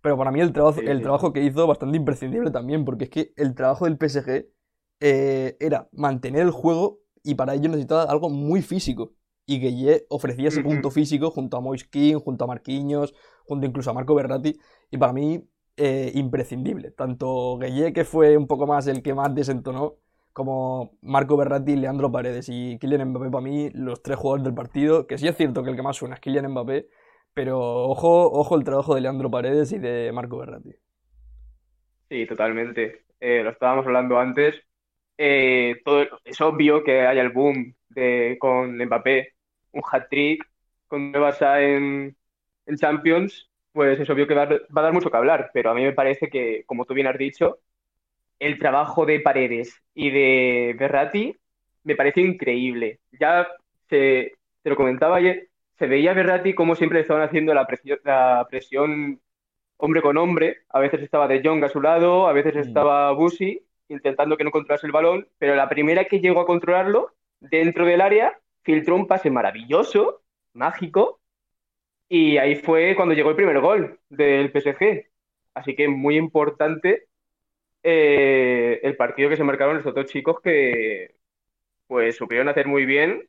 Pero 0.00 0.16
para 0.16 0.32
mí 0.32 0.40
el 0.40 0.52
trabajo, 0.52 0.80
Sí, 0.80 0.86
el 0.86 0.96
sí. 0.98 1.02
trabajo 1.02 1.32
que 1.32 1.42
hizo 1.42 1.66
bastante 1.66 1.96
imprescindible 1.96 2.50
también, 2.50 2.84
porque 2.84 3.04
es 3.04 3.10
que 3.10 3.32
el 3.36 3.54
trabajo 3.54 3.84
del 3.84 3.98
PSG 3.98 4.46
eh, 5.00 5.56
era 5.60 5.88
mantener 5.92 6.42
el 6.42 6.50
juego 6.50 7.00
y 7.22 7.34
para 7.34 7.54
ello 7.54 7.68
necesitaba 7.68 8.04
algo 8.04 8.30
muy 8.30 8.62
físico. 8.62 9.12
Y 9.44 9.58
Gueye 9.60 10.06
ofrecía 10.08 10.48
ese 10.48 10.62
punto 10.62 10.90
físico 10.90 11.30
junto 11.30 11.56
a 11.56 11.60
Moise 11.60 11.86
Kean, 11.90 12.20
junto 12.20 12.44
a 12.44 12.46
Marquinhos, 12.46 13.12
junto 13.44 13.66
incluso 13.66 13.90
a 13.90 13.94
Marco 13.94 14.14
Berratti. 14.14 14.56
Y 14.90 14.96
para 14.98 15.12
mí, 15.12 15.44
eh, 15.76 16.12
imprescindible. 16.14 16.92
Tanto 16.92 17.58
Gueye, 17.58 17.92
que 17.92 18.04
fue 18.04 18.36
un 18.36 18.46
poco 18.46 18.66
más 18.66 18.86
el 18.86 19.02
que 19.02 19.14
más 19.14 19.34
desentonó, 19.34 19.96
como 20.32 20.98
Marco 21.02 21.36
Berratti, 21.36 21.76
Leandro 21.76 22.10
Paredes 22.10 22.48
y 22.48 22.78
Kylian 22.78 23.08
Mbappé, 23.10 23.30
para 23.30 23.42
mí, 23.42 23.70
los 23.74 24.02
tres 24.02 24.16
jugadores 24.16 24.44
del 24.44 24.54
partido, 24.54 25.06
que 25.06 25.18
sí 25.18 25.28
es 25.28 25.36
cierto 25.36 25.62
que 25.62 25.70
el 25.70 25.76
que 25.76 25.82
más 25.82 25.96
suena 25.96 26.14
es 26.14 26.20
Kylian 26.20 26.50
Mbappé, 26.50 26.86
pero 27.34 27.58
ojo, 27.60 28.30
ojo 28.30 28.56
el 28.56 28.64
trabajo 28.64 28.94
de 28.94 29.02
Leandro 29.02 29.30
Paredes 29.30 29.72
y 29.72 29.78
de 29.78 30.10
Marco 30.12 30.38
Berratti. 30.38 30.72
Sí, 32.08 32.26
totalmente. 32.26 33.04
Eh, 33.20 33.42
lo 33.42 33.50
estábamos 33.50 33.86
hablando 33.86 34.18
antes. 34.18 34.60
Eh, 35.16 35.80
es 36.24 36.40
obvio 36.40 36.82
que 36.82 37.06
haya 37.06 37.22
el 37.22 37.30
boom 37.30 37.74
de, 37.88 38.36
con 38.40 38.76
Mbappé, 38.76 39.34
un 39.72 39.82
hat-trick 39.90 40.44
con 40.86 41.12
Barça 41.12 41.60
en, 41.62 42.16
en 42.66 42.76
Champions, 42.76 43.50
pues 43.72 43.98
es 43.98 44.10
obvio 44.10 44.26
que 44.26 44.34
va, 44.34 44.46
va 44.46 44.80
a 44.80 44.82
dar 44.82 44.92
mucho 44.92 45.10
que 45.10 45.16
hablar, 45.16 45.50
pero 45.54 45.70
a 45.70 45.74
mí 45.74 45.82
me 45.82 45.92
parece 45.94 46.28
que, 46.28 46.64
como 46.66 46.84
tú 46.84 46.92
bien 46.94 47.06
has 47.06 47.16
dicho, 47.16 47.60
el 48.42 48.58
trabajo 48.58 49.06
de 49.06 49.20
Paredes 49.20 49.82
y 49.94 50.10
de 50.10 50.74
Berratti 50.78 51.36
me 51.84 51.96
parece 51.96 52.20
increíble. 52.20 53.00
Ya 53.12 53.48
se, 53.88 54.32
te 54.62 54.70
lo 54.70 54.76
comentaba 54.76 55.16
ayer, 55.16 55.48
se 55.78 55.86
veía 55.86 56.12
a 56.12 56.14
Berratti 56.14 56.54
como 56.54 56.74
siempre 56.76 57.00
estaban 57.00 57.22
haciendo 57.22 57.54
la 57.54 57.66
presión, 57.66 57.98
la 58.04 58.46
presión 58.50 59.20
hombre 59.76 60.02
con 60.02 60.16
hombre. 60.18 60.58
A 60.70 60.80
veces 60.80 61.02
estaba 61.02 61.28
De 61.28 61.42
Jong 61.44 61.64
a 61.64 61.68
su 61.68 61.80
lado, 61.80 62.28
a 62.28 62.32
veces 62.32 62.54
Mm. 62.56 62.58
estaba 62.60 63.12
Busi 63.12 63.60
intentando 63.88 64.36
que 64.36 64.44
no 64.44 64.50
controlase 64.50 64.86
el 64.86 64.92
balón, 64.92 65.28
pero 65.38 65.54
la 65.54 65.68
primera 65.68 66.04
que 66.06 66.20
llegó 66.20 66.40
a 66.40 66.46
controlarlo 66.46 67.12
dentro 67.40 67.84
del 67.86 68.00
área 68.00 68.38
filtró 68.62 68.96
un 68.96 69.06
pase 69.06 69.30
maravilloso, 69.30 70.22
mágico, 70.54 71.20
Y 72.08 72.36
ahí 72.38 72.56
fue 72.56 72.94
cuando 72.96 73.14
llegó 73.14 73.30
el 73.30 73.36
primer 73.36 73.60
gol 73.60 73.98
del 74.10 74.50
PSG. 74.52 75.06
Así 75.54 75.74
que 75.74 75.88
muy 75.88 76.16
importante 76.16 77.06
eh, 77.82 78.80
el 78.82 78.96
partido 78.96 79.28
que 79.30 79.36
se 79.36 79.44
marcaron 79.44 79.76
estos 79.78 79.94
dos 79.94 80.06
chicos 80.06 80.40
que 80.42 81.16
pues 81.88 82.16
supieron 82.16 82.48
hacer 82.48 82.66
muy 82.68 82.86
bien, 82.86 83.28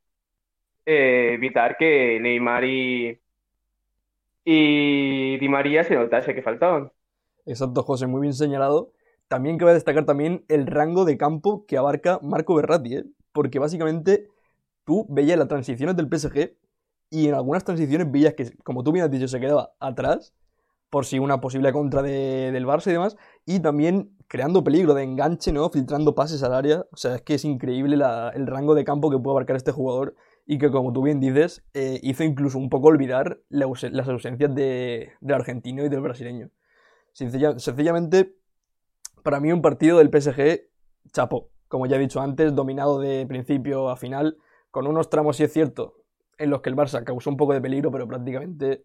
eh, 0.86 1.31
evitar 1.36 1.77
que 1.77 2.19
Neymar 2.22 2.63
y, 2.65 3.19
Di 5.39 5.48
María 5.55 5.83
se 5.83 5.95
notase 5.95 6.33
que 6.36 6.41
faltaban. 6.48 6.83
Exacto, 7.45 7.83
José, 7.83 8.07
muy 8.07 8.22
bien 8.22 8.33
señalado. 8.33 8.93
También 9.27 9.57
cabe 9.57 9.74
destacar 9.74 10.05
también 10.05 10.45
el 10.48 10.67
rango 10.67 11.05
de 11.05 11.17
campo 11.17 11.65
que 11.65 11.77
abarca 11.77 12.19
Marco 12.22 12.55
Berratti, 12.55 12.98
¿eh? 12.98 13.03
porque 13.31 13.60
básicamente 13.60 14.27
tú 14.86 15.05
veías 15.10 15.38
las 15.39 15.48
transiciones 15.48 15.95
del 15.95 16.10
PSG 16.10 16.55
y 17.10 17.27
en 17.29 17.36
algunas 17.36 17.63
transiciones 17.65 18.12
veías 18.12 18.33
que, 18.36 18.51
como 18.63 18.83
tú 18.83 18.91
bien 18.91 19.05
has 19.05 19.12
dicho, 19.12 19.27
se 19.27 19.39
quedaba 19.39 19.74
atrás 19.79 20.33
por 20.89 21.05
si 21.05 21.19
una 21.19 21.41
posible 21.41 21.72
contra 21.74 22.01
de- 22.03 22.51
del 22.51 22.65
Barça 22.67 22.88
y 22.89 22.93
demás, 22.93 23.17
y 23.45 23.60
también 23.62 24.15
creando 24.33 24.63
peligro 24.63 24.95
de 24.95 25.03
enganche, 25.03 25.51
¿no? 25.51 25.69
Filtrando 25.69 26.15
pases 26.15 26.41
al 26.41 26.55
área. 26.55 26.87
O 26.91 26.97
sea, 26.97 27.13
es 27.17 27.21
que 27.21 27.35
es 27.35 27.45
increíble 27.45 28.03
el 28.33 28.47
rango 28.47 28.73
de 28.73 28.83
campo 28.83 29.11
que 29.11 29.19
puede 29.19 29.33
abarcar 29.35 29.55
este 29.55 29.71
jugador 29.71 30.15
y 30.47 30.57
que, 30.57 30.71
como 30.71 30.91
tú 30.91 31.03
bien 31.03 31.19
dices, 31.19 31.63
eh, 31.75 31.99
hizo 32.01 32.23
incluso 32.23 32.57
un 32.57 32.67
poco 32.71 32.87
olvidar 32.87 33.41
las 33.49 34.07
ausencias 34.07 34.55
de- 34.55 35.11
del 35.21 35.35
argentino 35.35 35.85
y 35.85 35.89
del 35.89 36.01
brasileño. 36.01 36.49
Sencilla- 37.11 37.59
sencillamente, 37.59 38.35
para 39.21 39.39
mí 39.39 39.51
un 39.51 39.61
partido 39.61 39.99
del 39.99 40.09
PSG, 40.09 40.61
chapó. 41.11 41.51
Como 41.67 41.85
ya 41.85 41.97
he 41.97 41.99
dicho 41.99 42.19
antes, 42.19 42.55
dominado 42.55 42.97
de 42.99 43.27
principio 43.27 43.91
a 43.91 43.97
final, 43.97 44.37
con 44.71 44.87
unos 44.87 45.11
tramos, 45.11 45.37
sí 45.37 45.43
es 45.43 45.53
cierto, 45.53 45.93
en 46.39 46.49
los 46.49 46.61
que 46.61 46.71
el 46.71 46.75
Barça 46.75 47.03
causó 47.03 47.29
un 47.29 47.37
poco 47.37 47.53
de 47.53 47.61
peligro, 47.61 47.91
pero 47.91 48.07
prácticamente, 48.07 48.83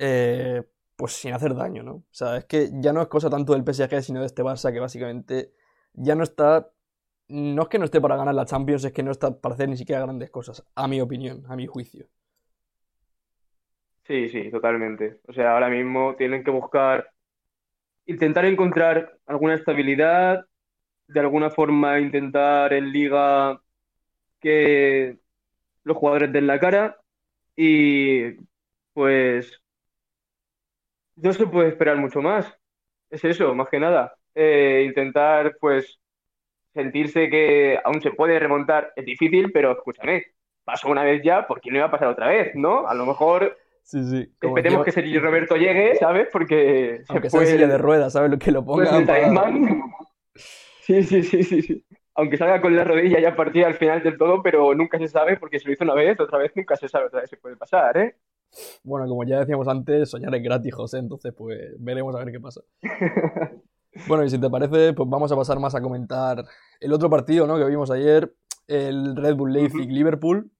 eh, 0.00 0.64
pues 0.96 1.12
sin 1.12 1.32
hacer 1.32 1.54
daño, 1.54 1.82
¿no? 1.82 1.92
O 1.94 2.04
sea, 2.10 2.36
es 2.36 2.44
que 2.46 2.70
ya 2.74 2.92
no 2.92 3.02
es 3.02 3.08
cosa 3.08 3.30
tanto 3.30 3.52
del 3.54 3.64
PSG, 3.64 4.02
sino 4.02 4.20
de 4.20 4.26
este 4.26 4.42
Barça 4.42 4.72
que 4.72 4.80
básicamente 4.80 5.52
ya 5.92 6.14
no 6.14 6.22
está... 6.24 6.70
No 7.28 7.62
es 7.62 7.68
que 7.68 7.78
no 7.78 7.86
esté 7.86 8.00
para 8.00 8.16
ganar 8.16 8.34
la 8.34 8.44
Champions, 8.44 8.84
es 8.84 8.92
que 8.92 9.02
no 9.02 9.10
está 9.10 9.40
para 9.40 9.54
hacer 9.54 9.68
ni 9.68 9.76
siquiera 9.76 10.02
grandes 10.02 10.30
cosas, 10.30 10.64
a 10.74 10.86
mi 10.88 11.00
opinión, 11.00 11.44
a 11.48 11.56
mi 11.56 11.66
juicio. 11.66 12.06
Sí, 14.06 14.28
sí, 14.28 14.50
totalmente. 14.50 15.20
O 15.26 15.32
sea, 15.32 15.52
ahora 15.54 15.70
mismo 15.70 16.14
tienen 16.16 16.44
que 16.44 16.50
buscar, 16.50 17.10
intentar 18.06 18.44
encontrar 18.44 19.18
alguna 19.26 19.54
estabilidad, 19.54 20.46
de 21.08 21.20
alguna 21.20 21.50
forma 21.50 22.00
intentar 22.00 22.72
en 22.74 22.92
liga 22.92 23.60
que 24.40 25.18
los 25.84 25.96
jugadores 25.96 26.32
den 26.32 26.46
la 26.46 26.60
cara 26.60 27.00
y 27.56 28.36
pues 28.92 29.63
no 31.16 31.32
se 31.32 31.46
puede 31.46 31.68
esperar 31.70 31.96
mucho 31.96 32.20
más. 32.22 32.52
Es 33.10 33.24
eso, 33.24 33.54
más 33.54 33.68
que 33.68 33.78
nada. 33.80 34.14
Eh, 34.34 34.84
intentar 34.86 35.56
pues 35.60 36.00
sentirse 36.72 37.30
que 37.30 37.78
aún 37.84 38.00
se 38.02 38.12
puede 38.12 38.38
remontar. 38.38 38.92
Es 38.96 39.04
difícil, 39.04 39.52
pero 39.52 39.72
escúchame, 39.72 40.24
pasó 40.64 40.88
una 40.88 41.04
vez 41.04 41.22
ya, 41.24 41.46
¿por 41.46 41.60
qué 41.60 41.70
no 41.70 41.76
iba 41.78 41.86
a 41.86 41.90
pasar 41.90 42.08
otra 42.08 42.28
vez? 42.28 42.52
¿No? 42.54 42.86
A 42.88 42.94
lo 42.94 43.06
mejor 43.06 43.56
Sí, 43.82 44.02
sí. 44.02 44.32
Esperemos 44.40 44.84
que 44.84 44.92
Sergio 44.92 45.20
Roberto 45.20 45.56
llegue, 45.56 45.94
¿sabes? 45.96 46.28
Porque 46.32 47.02
se 47.04 47.12
Aunque 47.12 47.28
silla 47.30 47.64
el- 47.64 47.68
de 47.70 47.78
ruedas, 47.78 48.12
¿sabes? 48.14 48.30
Lo 48.30 48.38
que 48.38 48.50
lo 48.50 48.64
pues 48.64 48.88
ponga. 48.88 49.00
Sí, 50.82 51.02
sí, 51.02 51.22
sí, 51.22 51.42
sí, 51.42 51.62
sí. 51.62 51.84
Aunque 52.14 52.36
salga 52.36 52.60
con 52.60 52.76
la 52.76 52.84
rodilla 52.84 53.18
ya 53.20 53.34
partida 53.34 53.66
al 53.66 53.74
final 53.74 54.02
del 54.02 54.16
todo, 54.18 54.42
pero 54.42 54.74
nunca 54.74 54.98
se 54.98 55.08
sabe 55.08 55.36
porque 55.36 55.58
se 55.58 55.66
lo 55.66 55.72
hizo 55.72 55.84
una 55.84 55.94
vez, 55.94 56.18
otra 56.20 56.38
vez 56.38 56.52
nunca 56.54 56.76
se 56.76 56.88
sabe, 56.88 57.06
otra 57.06 57.20
vez 57.22 57.30
se 57.30 57.36
puede 57.36 57.56
pasar, 57.56 57.96
¿eh? 57.96 58.16
Bueno, 58.82 59.08
como 59.08 59.24
ya 59.24 59.40
decíamos 59.40 59.68
antes, 59.68 60.10
soñar 60.10 60.34
es 60.34 60.42
gratis, 60.42 60.74
José, 60.74 60.98
entonces 60.98 61.32
pues 61.36 61.58
veremos 61.78 62.14
a 62.14 62.18
ver 62.18 62.32
qué 62.32 62.40
pasa. 62.40 62.60
Bueno, 64.08 64.24
y 64.24 64.30
si 64.30 64.38
te 64.38 64.50
parece, 64.50 64.92
pues 64.92 65.08
vamos 65.08 65.30
a 65.30 65.36
pasar 65.36 65.60
más 65.60 65.74
a 65.74 65.80
comentar 65.80 66.44
el 66.80 66.92
otro 66.92 67.08
partido, 67.08 67.46
¿no? 67.46 67.56
Que 67.56 67.64
vimos 67.64 67.90
ayer, 67.90 68.34
el 68.66 69.14
Red 69.14 69.36
Bull 69.36 69.52
Leipzig-Liverpool. 69.52 70.50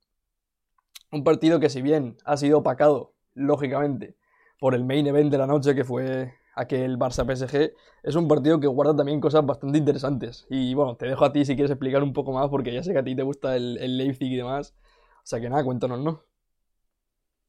Un 1.11 1.25
partido 1.25 1.61
que 1.61 1.69
si 1.69 1.83
bien 1.83 2.17
ha 2.25 2.37
sido 2.37 2.59
opacado, 2.59 3.13
lógicamente, 3.35 4.17
por 4.59 4.75
el 4.75 4.85
main 4.85 5.07
event 5.07 5.31
de 5.31 5.39
la 5.39 5.47
noche, 5.47 5.75
que 5.75 5.85
fue 5.85 6.33
aquel 6.55 6.97
Barça-PSG, 6.97 7.73
es 8.05 8.15
un 8.15 8.29
partido 8.29 8.61
que 8.61 8.69
guarda 8.69 8.95
también 8.95 9.21
cosas 9.21 9.45
bastante 9.45 9.79
interesantes. 9.79 10.47
Y 10.49 10.75
bueno, 10.75 10.97
te 10.97 11.07
dejo 11.07 11.25
a 11.25 11.33
ti 11.33 11.45
si 11.45 11.55
quieres 11.57 11.73
explicar 11.73 12.03
un 12.03 12.13
poco 12.13 12.33
más, 12.33 12.49
porque 12.49 12.73
ya 12.73 12.83
sé 12.83 12.93
que 12.93 12.99
a 13.01 13.05
ti 13.05 13.17
te 13.17 13.23
gusta 13.23 13.57
el, 13.57 13.79
el 13.79 13.99
Leipzig 13.99 14.33
y 14.33 14.37
demás. 14.37 14.75
O 15.19 15.27
sea 15.27 15.41
que 15.41 15.49
nada, 15.51 15.65
cuéntanos, 15.65 16.01
¿no? 16.01 16.23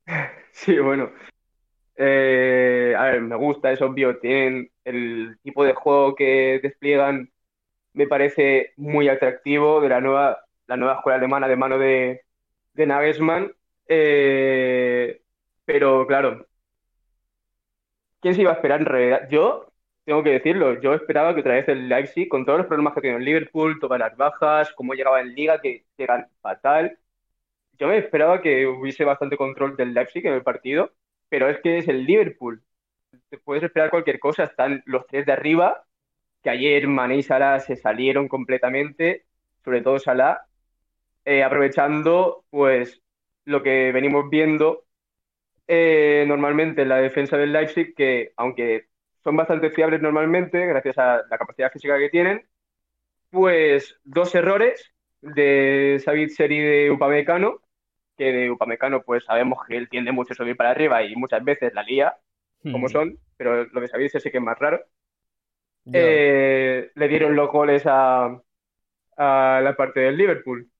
Sí, 0.51 0.77
bueno. 0.79 1.11
Eh, 1.97 2.95
a 2.97 3.05
ver, 3.05 3.21
me 3.21 3.35
gusta, 3.35 3.71
es 3.71 3.81
obvio, 3.81 4.19
tienen 4.19 4.71
el 4.85 5.39
tipo 5.43 5.63
de 5.65 5.73
juego 5.73 6.15
que 6.15 6.59
despliegan, 6.63 7.31
me 7.93 8.07
parece 8.07 8.73
muy 8.77 9.09
atractivo 9.09 9.81
de 9.81 9.89
la 9.89 10.01
nueva, 10.01 10.39
la 10.67 10.77
nueva 10.77 10.95
escuela 10.97 11.17
alemana 11.17 11.47
de 11.49 11.57
mano 11.57 11.79
de, 11.79 12.23
de 12.73 12.87
Nagelsmann. 12.87 13.53
Eh, 13.89 15.21
pero 15.65 16.07
claro, 16.07 16.47
¿quién 18.21 18.35
se 18.35 18.41
iba 18.41 18.51
a 18.51 18.55
esperar 18.55 18.81
en 18.81 18.85
realidad? 18.87 19.27
Yo 19.29 19.71
tengo 20.03 20.23
que 20.23 20.31
decirlo, 20.31 20.79
yo 20.81 20.93
esperaba 20.93 21.33
que 21.33 21.41
otra 21.41 21.53
vez 21.55 21.67
el 21.67 21.89
Leipzig, 21.89 22.27
con 22.29 22.45
todos 22.45 22.59
los 22.59 22.67
problemas 22.67 22.93
que 22.93 23.01
tiene 23.01 23.17
el 23.17 23.25
Liverpool, 23.25 23.79
todas 23.79 23.99
las 23.99 24.15
bajas, 24.17 24.71
cómo 24.73 24.93
llegaba 24.93 25.21
en 25.21 25.33
Liga, 25.35 25.59
que 25.61 25.85
llegan 25.97 26.27
fatal. 26.41 26.97
Yo 27.79 27.87
me 27.87 27.97
esperaba 27.97 28.41
que 28.41 28.67
hubiese 28.67 29.03
bastante 29.05 29.37
control 29.37 29.75
del 29.75 29.93
Leipzig 29.93 30.25
en 30.25 30.33
el 30.33 30.43
partido, 30.43 30.93
pero 31.29 31.49
es 31.49 31.59
que 31.61 31.77
es 31.77 31.87
el 31.87 32.05
Liverpool. 32.05 32.63
Te 33.29 33.37
puedes 33.37 33.63
esperar 33.63 33.89
cualquier 33.89 34.19
cosa. 34.19 34.43
Están 34.45 34.83
los 34.85 35.05
tres 35.07 35.25
de 35.25 35.33
arriba, 35.33 35.85
que 36.43 36.49
ayer 36.51 36.87
Mané 36.87 37.17
y 37.17 37.23
Salah 37.23 37.59
se 37.59 37.75
salieron 37.75 38.27
completamente, 38.27 39.25
sobre 39.63 39.81
todo 39.81 39.99
Salah, 39.99 40.45
eh, 41.25 41.43
aprovechando 41.43 42.45
pues 42.49 43.01
lo 43.45 43.63
que 43.63 43.91
venimos 43.91 44.29
viendo 44.29 44.85
eh, 45.67 46.25
normalmente 46.27 46.83
en 46.83 46.89
la 46.89 46.97
defensa 46.97 47.37
del 47.37 47.53
Leipzig, 47.53 47.95
que 47.95 48.33
aunque 48.37 48.87
son 49.23 49.35
bastante 49.35 49.71
fiables 49.71 50.01
normalmente, 50.01 50.65
gracias 50.67 50.97
a 50.99 51.23
la 51.29 51.37
capacidad 51.37 51.71
física 51.71 51.97
que 51.97 52.09
tienen, 52.09 52.47
pues 53.31 53.99
dos 54.03 54.33
errores 54.35 54.93
de 55.21 56.01
Savitzer 56.03 56.51
y 56.51 56.59
de 56.59 56.91
Upamecano, 56.91 57.61
que 58.17 58.25
de 58.31 58.51
Upamecano 58.51 59.03
pues 59.03 59.23
sabemos 59.25 59.59
que 59.67 59.77
él 59.77 59.89
tiende 59.89 60.11
mucho 60.11 60.33
a 60.33 60.35
subir 60.35 60.57
para 60.57 60.71
arriba 60.71 61.03
y 61.03 61.15
muchas 61.15 61.43
veces 61.43 61.73
la 61.73 61.83
lía, 61.83 62.17
como 62.71 62.87
Hmm, 62.87 62.89
son, 62.89 63.19
pero 63.37 63.65
lo 63.65 63.81
de 63.81 63.87
Savitzer 63.87 64.21
sí 64.21 64.31
que 64.31 64.37
es 64.39 64.43
más 64.43 64.59
raro. 64.59 64.81
Eh, 65.91 66.91
le 66.95 67.07
dieron 67.07 67.35
los 67.35 67.49
goles 67.51 67.83
a, 67.85 68.25
a 69.17 69.61
la 69.63 69.75
parte 69.77 70.01
del 70.01 70.17
Liverpool. 70.17 70.71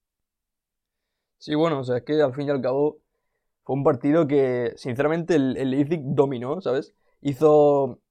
Sí, 1.37 1.53
bueno, 1.55 1.79
o 1.79 1.83
sea, 1.83 1.97
es 1.97 2.03
que 2.03 2.21
al 2.21 2.33
fin 2.33 2.47
y 2.47 2.51
al 2.51 2.61
cabo 2.61 2.99
fue 3.63 3.75
un 3.75 3.83
partido 3.83 4.27
que, 4.27 4.73
sinceramente, 4.77 5.35
el, 5.35 5.57
el 5.57 5.71
Leipzig 5.71 6.01
dominó, 6.03 6.61
¿sabes? 6.61 6.95
Hizo, 7.21 8.01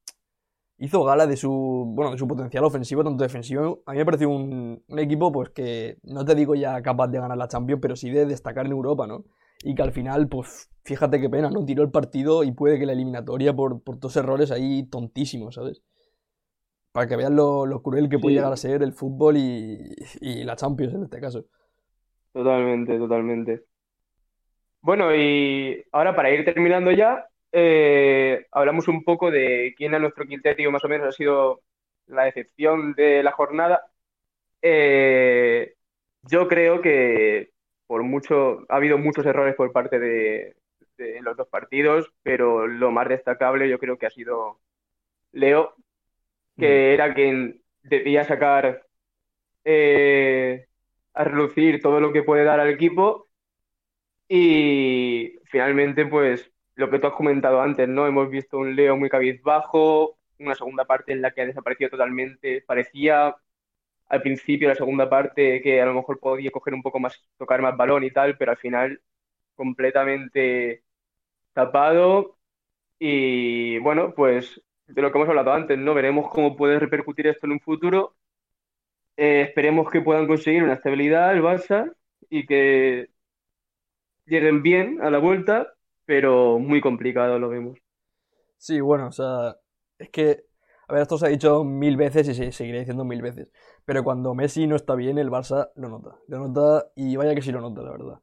hizo 0.84 1.04
gala 1.04 1.26
de 1.26 1.36
su, 1.36 1.50
bueno, 1.94 2.12
de 2.12 2.18
su 2.18 2.26
potencial 2.28 2.64
ofensivo, 2.64 3.04
tanto 3.04 3.22
defensivo. 3.24 3.82
A 3.86 3.92
mí 3.92 3.98
me 3.98 4.04
pareció 4.04 4.28
un, 4.30 4.82
un 4.86 4.98
equipo, 4.98 5.32
pues, 5.32 5.50
que 5.50 5.98
no 6.04 6.24
te 6.24 6.34
digo 6.34 6.54
ya 6.54 6.82
capaz 6.82 7.08
de 7.08 7.18
ganar 7.20 7.38
la 7.38 7.48
Champions, 7.48 7.80
pero 7.82 7.96
sí 7.96 8.10
de 8.10 8.26
destacar 8.26 8.66
en 8.66 8.72
Europa, 8.72 9.06
¿no? 9.06 9.24
Y 9.62 9.74
que 9.74 9.82
al 9.82 9.92
final, 9.92 10.28
pues, 10.28 10.70
fíjate 10.84 11.20
qué 11.20 11.30
pena, 11.30 11.50
¿no? 11.50 11.64
Tiró 11.64 11.82
el 11.82 11.90
partido 11.90 12.44
y 12.44 12.52
puede 12.52 12.78
que 12.78 12.86
la 12.86 12.92
eliminatoria 12.92 13.54
por, 13.54 13.82
por 13.82 13.98
dos 14.00 14.16
errores 14.16 14.50
ahí 14.50 14.84
tontísimos, 14.86 15.54
¿sabes? 15.56 15.82
Para 16.92 17.06
que 17.08 17.16
vean 17.16 17.36
lo, 17.36 17.66
lo 17.66 17.82
cruel 17.82 18.08
que 18.08 18.18
puede 18.18 18.34
Sí. 18.34 18.36
llegar 18.36 18.52
a 18.52 18.56
ser 18.56 18.82
el 18.82 18.92
fútbol 18.94 19.36
y, 19.36 19.94
y 20.20 20.44
la 20.44 20.56
Champions 20.56 20.94
en 20.94 21.02
este 21.04 21.20
caso. 21.20 21.44
Totalmente, 22.32 22.98
totalmente. 22.98 23.64
Bueno, 24.80 25.14
y 25.14 25.82
ahora 25.92 26.14
para 26.14 26.30
ir 26.30 26.44
terminando 26.44 26.90
ya, 26.92 27.26
eh, 27.54 28.46
hablamos 28.52 28.88
un 28.88 29.04
poco 29.04 29.30
de 29.30 29.74
quién 29.78 29.94
a 29.94 30.00
nuestro 30.00 30.26
criterio 30.26 30.72
más 30.72 30.84
o 30.84 30.88
menos 30.88 31.08
ha 31.08 31.12
sido 31.12 31.62
la 32.06 32.24
decepción 32.24 32.94
de 32.94 33.22
la 33.22 33.32
jornada. 33.32 33.82
Eh, 34.62 35.74
yo 36.22 36.48
creo 36.48 36.82
que 36.82 37.52
por 37.86 38.02
mucho, 38.02 38.60
ha 38.70 38.76
habido 38.76 38.98
muchos 38.98 39.26
errores 39.26 39.54
por 39.56 39.72
parte 39.72 39.98
de, 39.98 40.56
de 40.98 41.22
los 41.22 41.36
dos 41.36 41.48
partidos, 41.48 42.12
pero 42.22 42.66
lo 42.66 42.90
más 42.90 43.08
destacable 43.08 43.68
yo 43.68 43.78
creo 43.78 43.98
que 43.98 44.06
ha 44.06 44.10
sido 44.10 44.60
Leo, 45.32 45.74
que 46.58 46.94
era 46.94 47.14
quien 47.14 47.62
debía 47.82 48.24
sacar 48.24 48.86
eh, 49.64 50.68
a 51.14 51.24
relucir 51.24 51.82
todo 51.82 52.00
lo 52.00 52.12
que 52.12 52.22
puede 52.24 52.44
dar 52.44 52.60
al 52.60 52.70
equipo. 52.70 53.28
Y 54.28 55.38
finalmente, 55.46 56.06
pues 56.06 56.50
lo 56.76 56.90
que 56.90 56.98
tú 56.98 57.06
has 57.06 57.14
comentado 57.14 57.60
antes, 57.60 57.88
¿no? 57.88 58.06
Hemos 58.06 58.30
visto 58.30 58.58
un 58.58 58.74
Leo 58.76 58.96
muy 58.96 59.08
cabizbajo, 59.08 60.18
una 60.38 60.54
segunda 60.54 60.84
parte 60.84 61.12
en 61.12 61.22
la 61.22 61.32
que 61.32 61.42
ha 61.42 61.46
desaparecido 61.46 61.90
totalmente. 61.90 62.62
Parecía 62.66 63.36
al 64.08 64.22
principio 64.22 64.68
la 64.68 64.74
segunda 64.74 65.08
parte 65.10 65.62
que 65.62 65.80
a 65.82 65.86
lo 65.86 65.94
mejor 65.94 66.20
podía 66.20 66.50
coger 66.50 66.74
un 66.74 66.82
poco 66.82 67.00
más, 67.00 67.20
tocar 67.38 67.62
más 67.62 67.76
balón 67.76 68.04
y 68.04 68.10
tal, 68.10 68.36
pero 68.38 68.52
al 68.52 68.58
final 68.58 69.00
completamente 69.56 70.84
tapado 71.52 72.38
y 72.98 73.78
bueno, 73.80 74.14
pues 74.14 74.60
de 74.86 75.02
lo 75.02 75.12
que 75.12 75.18
hemos 75.18 75.28
hablado 75.28 75.52
antes, 75.52 75.78
¿no? 75.78 75.94
Veremos 75.94 76.30
cómo 76.30 76.56
puede 76.56 76.78
repercutir 76.78 77.26
esto 77.28 77.46
en 77.46 77.52
un 77.52 77.60
futuro. 77.60 78.16
Eh, 79.16 79.42
esperemos 79.42 79.90
que 79.90 80.00
puedan 80.00 80.26
conseguir 80.26 80.62
una 80.62 80.74
estabilidad 80.74 81.32
el 81.34 81.42
Barça 81.42 81.92
y 82.30 82.46
que 82.46 83.10
lleguen 84.26 84.62
bien 84.62 85.00
a 85.02 85.10
la 85.10 85.18
vuelta, 85.18 85.73
pero 86.06 86.58
muy 86.58 86.80
complicado 86.80 87.38
lo 87.38 87.48
vemos. 87.48 87.78
Sí, 88.56 88.80
bueno, 88.80 89.08
o 89.08 89.12
sea, 89.12 89.56
es 89.98 90.10
que, 90.10 90.44
a 90.88 90.92
ver, 90.92 91.02
esto 91.02 91.18
se 91.18 91.26
ha 91.26 91.28
dicho 91.28 91.64
mil 91.64 91.96
veces 91.96 92.28
y 92.28 92.34
se 92.34 92.52
seguirá 92.52 92.78
diciendo 92.78 93.04
mil 93.04 93.22
veces, 93.22 93.48
pero 93.84 94.04
cuando 94.04 94.34
Messi 94.34 94.66
no 94.66 94.76
está 94.76 94.94
bien, 94.94 95.18
el 95.18 95.30
Barça 95.30 95.70
lo 95.76 95.88
nota, 95.88 96.16
lo 96.28 96.38
nota 96.38 96.86
y 96.94 97.16
vaya 97.16 97.34
que 97.34 97.42
sí 97.42 97.52
lo 97.52 97.60
nota, 97.60 97.82
la 97.82 97.90
verdad. 97.90 98.20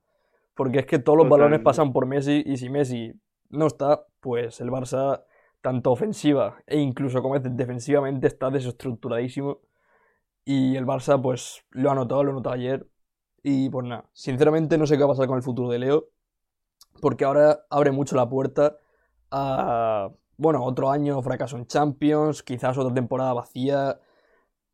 Porque 0.55 0.79
es 0.79 0.85
que 0.85 0.99
todos 0.99 1.17
los 1.17 1.29
balones 1.29 1.61
pasan 1.61 1.93
por 1.93 2.05
Messi 2.05 2.43
y 2.45 2.57
si 2.57 2.69
Messi 2.69 3.13
no 3.49 3.67
está, 3.67 4.05
pues 4.19 4.61
el 4.61 4.69
Barça, 4.69 5.23
tanto 5.61 5.91
ofensiva 5.91 6.61
e 6.67 6.77
incluso 6.79 7.21
como 7.21 7.39
defensivamente, 7.39 8.27
está 8.27 8.49
desestructuradísimo. 8.49 9.59
Y 10.43 10.75
el 10.75 10.85
Barça, 10.85 11.21
pues 11.21 11.63
lo 11.69 11.91
ha 11.91 11.95
notado, 11.95 12.23
lo 12.23 12.33
notó 12.33 12.51
ayer. 12.51 12.87
Y 13.43 13.69
pues 13.69 13.87
nada, 13.87 14.09
sinceramente 14.13 14.77
no 14.77 14.85
sé 14.85 14.97
qué 14.97 15.03
va 15.03 15.07
a 15.07 15.13
pasar 15.13 15.27
con 15.27 15.37
el 15.37 15.43
futuro 15.43 15.69
de 15.69 15.79
Leo, 15.79 16.09
porque 17.01 17.25
ahora 17.25 17.65
abre 17.69 17.91
mucho 17.91 18.15
la 18.15 18.29
puerta 18.29 18.77
a, 19.31 20.09
bueno, 20.37 20.63
otro 20.63 20.89
año 20.89 21.21
fracaso 21.21 21.57
en 21.57 21.67
Champions, 21.67 22.43
quizás 22.43 22.77
otra 22.77 22.93
temporada 22.93 23.33
vacía. 23.33 23.99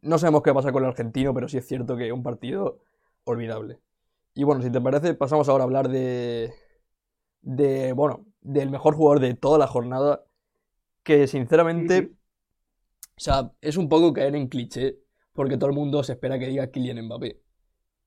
No 0.01 0.17
sabemos 0.17 0.43
qué 0.43 0.51
va 0.51 0.53
a 0.53 0.55
pasar 0.55 0.74
con 0.74 0.84
el 0.84 0.89
argentino, 0.89 1.34
pero 1.34 1.48
sí 1.48 1.57
es 1.57 1.67
cierto 1.67 1.98
que 1.98 2.12
un 2.12 2.24
partido 2.24 2.79
olvidable. 3.24 3.79
Y 4.34 4.43
bueno, 4.43 4.62
si 4.62 4.69
te 4.69 4.79
parece, 4.79 5.13
pasamos 5.15 5.50
ahora 5.50 5.63
a 5.63 5.65
hablar 5.65 5.89
de, 5.89 6.53
de, 7.41 7.93
bueno, 7.93 8.25
del 8.41 8.69
mejor 8.69 8.96
jugador 8.96 9.19
de 9.19 9.34
toda 9.34 9.57
la 9.57 9.67
jornada, 9.67 10.24
que 11.03 11.27
sinceramente, 11.27 12.13
o 13.15 13.19
sea, 13.19 13.51
es 13.62 13.77
un 13.77 13.89
poco 13.89 14.13
caer 14.13 14.36
en 14.36 14.48
cliché, 14.48 15.00
porque 15.34 15.57
todo 15.57 15.69
el 15.69 15.75
mundo 15.75 16.03
se 16.03 16.13
espera 16.13 16.38
que 16.38 16.48
diga 16.48 16.67
Kylian 16.67 17.05
Mbappé. 17.05 17.41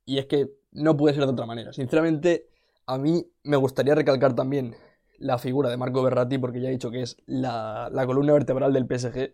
Y 0.05 0.19
es 0.19 0.27
que 0.27 0.51
no 0.73 0.97
puede 0.97 1.15
ser 1.15 1.25
de 1.25 1.33
otra 1.33 1.47
manera. 1.47 1.73
Sinceramente, 1.73 2.50
a 2.91 2.99
mí 2.99 3.25
me 3.45 3.57
gustaría 3.57 3.95
recalcar 3.95 4.35
también 4.35 4.75
la 5.19 5.39
figura 5.39 5.71
de 5.71 5.77
Marco 5.77 6.03
Verratti, 6.03 6.39
porque 6.39 6.61
ya 6.61 6.69
he 6.69 6.73
dicho 6.73 6.91
que 6.91 7.03
es 7.03 7.17
la, 7.27 7.89
la 7.93 8.05
columna 8.05 8.33
vertebral 8.33 8.73
del 8.73 8.87
PSG. 8.87 9.33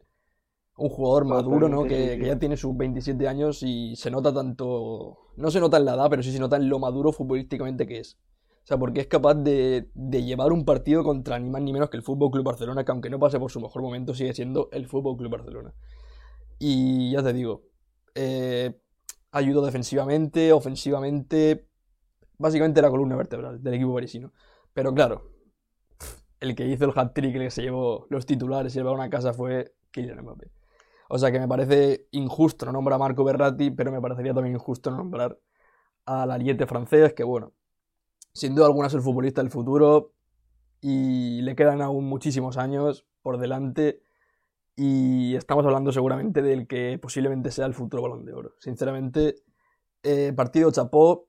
Un 0.77 0.91
jugador 0.91 1.25
maduro, 1.25 1.71
¿no? 1.71 1.85
Que, 1.85 2.21
ya 2.23 2.39
tiene 2.39 2.59
sus 2.59 2.77
27 2.77 3.27
años 3.27 3.63
y 3.63 3.97
se 3.97 4.11
nota 4.11 4.35
tanto. 4.35 5.17
No 5.37 5.51
se 5.51 5.61
nota 5.61 5.79
en 5.79 5.87
la 5.87 5.95
edad, 5.95 6.11
pero 6.11 6.23
sí 6.23 6.33
se 6.33 6.39
nota 6.39 6.57
en 6.57 6.69
lo 6.69 6.79
maduro 6.79 7.13
futbolísticamente 7.13 7.87
que 7.87 8.01
es. 8.01 8.19
O 8.63 8.67
sea, 8.67 8.77
porque 8.77 9.01
es 9.01 9.07
capaz 9.07 9.35
de, 9.37 9.89
de 9.95 10.23
llevar 10.23 10.53
un 10.53 10.67
partido 10.67 11.03
contra 11.03 11.39
ni 11.39 11.49
más 11.49 11.63
ni 11.63 11.73
menos 11.73 11.89
que 11.89 11.97
el 11.97 12.03
Fútbol 12.03 12.31
Club 12.31 12.45
Barcelona, 12.45 12.85
que 12.85 12.93
aunque 12.93 13.09
no 13.09 13.19
pase 13.19 13.39
por 13.39 13.51
su 13.51 13.61
mejor 13.61 13.81
momento, 13.81 14.13
sigue 14.13 14.35
siendo 14.35 14.69
el 14.73 14.87
Fútbol 14.87 15.17
Club 15.17 15.31
Barcelona. 15.31 15.73
Y 16.59 17.13
ya 17.13 17.23
te 17.23 17.33
digo, 17.33 17.63
eh, 18.15 18.79
ayudó 19.31 19.65
defensivamente, 19.65 20.53
ofensivamente, 20.53 21.66
básicamente 22.39 22.83
la 22.83 22.91
columna 22.91 23.17
vertebral 23.17 23.63
del 23.63 23.75
equipo 23.75 23.95
parisino. 23.95 24.33
Pero 24.73 24.95
claro, 24.95 25.31
el 26.41 26.55
que 26.55 26.67
hizo 26.67 26.85
el 26.85 26.93
hat-trick, 26.95 27.35
el 27.37 27.43
que 27.43 27.51
se 27.51 27.63
llevó 27.63 28.07
los 28.11 28.27
titulares 28.27 28.75
y 28.77 28.79
el 28.79 28.89
a 28.89 29.11
casa 29.11 29.33
fue 29.33 29.75
Kylian 29.91 30.23
Mbappé. 30.23 30.51
O 31.09 31.19
sea 31.19 31.31
que 31.31 31.39
me 31.39 31.49
parece 31.49 32.09
injusto 32.11 32.67
no 32.67 32.73
nombrar 32.73 32.97
a 32.97 32.99
Marco 32.99 33.25
Verratti, 33.25 33.71
pero 33.71 33.93
me 33.93 34.01
parecería 34.01 34.35
también 34.35 34.57
injusto 34.57 34.91
no 34.91 34.99
nombrar 34.99 35.39
al 36.05 36.31
ariete 36.31 36.67
francés, 36.67 37.15
que 37.15 37.25
bueno, 37.25 37.53
sin 38.33 38.55
duda 38.55 38.67
alguna 38.67 38.89
es 38.89 38.95
el 38.95 39.03
futbolista 39.03 39.41
del 39.41 39.51
futuro 39.51 40.13
y 40.81 41.41
le 41.43 41.57
quedan 41.57 41.81
aún 41.81 42.05
muchísimos 42.05 42.57
años 42.59 43.07
por 43.23 43.39
delante 43.39 44.03
y 44.77 45.35
estamos 45.37 45.65
hablando 45.65 45.91
seguramente 45.91 46.43
del 46.43 46.67
que 46.67 46.99
posiblemente 47.01 47.51
sea 47.51 47.67
el 47.67 47.75
futuro 47.75 48.03
balón 48.03 48.25
de 48.25 48.35
oro. 48.35 48.53
Sinceramente, 48.59 49.37
eh, 50.03 50.33
partido 50.37 50.71
chapó 50.71 51.29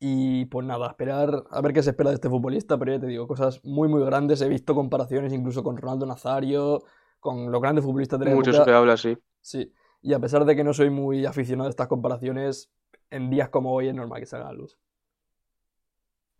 y 0.00 0.46
pues 0.46 0.66
nada, 0.66 0.88
esperar 0.88 1.44
a 1.50 1.60
ver 1.60 1.72
qué 1.74 1.82
se 1.82 1.90
espera 1.90 2.10
de 2.10 2.16
este 2.16 2.30
futbolista, 2.30 2.78
pero 2.78 2.92
ya 2.92 3.00
te 3.00 3.06
digo, 3.06 3.28
cosas 3.28 3.64
muy 3.64 3.88
muy 3.88 4.02
grandes, 4.04 4.40
he 4.40 4.48
visto 4.48 4.74
comparaciones 4.74 5.32
incluso 5.32 5.62
con 5.62 5.76
Ronaldo 5.76 6.06
Nazario, 6.06 6.82
con 7.20 7.52
los 7.52 7.60
grandes 7.60 7.84
futbolistas 7.84 8.18
de 8.18 8.26
la 8.26 8.32
Mucho 8.34 8.52
se 8.52 8.70
habla, 8.72 8.96
sí. 8.96 9.16
Sí, 9.42 9.72
y 10.02 10.12
a 10.14 10.18
pesar 10.20 10.44
de 10.44 10.56
que 10.56 10.64
no 10.64 10.74
soy 10.74 10.90
muy 10.90 11.26
aficionado 11.26 11.68
a 11.68 11.70
estas 11.70 11.88
comparaciones, 11.88 12.70
en 13.10 13.30
días 13.30 13.50
como 13.50 13.72
hoy 13.74 13.88
es 13.88 13.94
normal 13.94 14.20
que 14.20 14.26
se 14.26 14.36
haga 14.36 14.46
la 14.46 14.52
luz. 14.54 14.78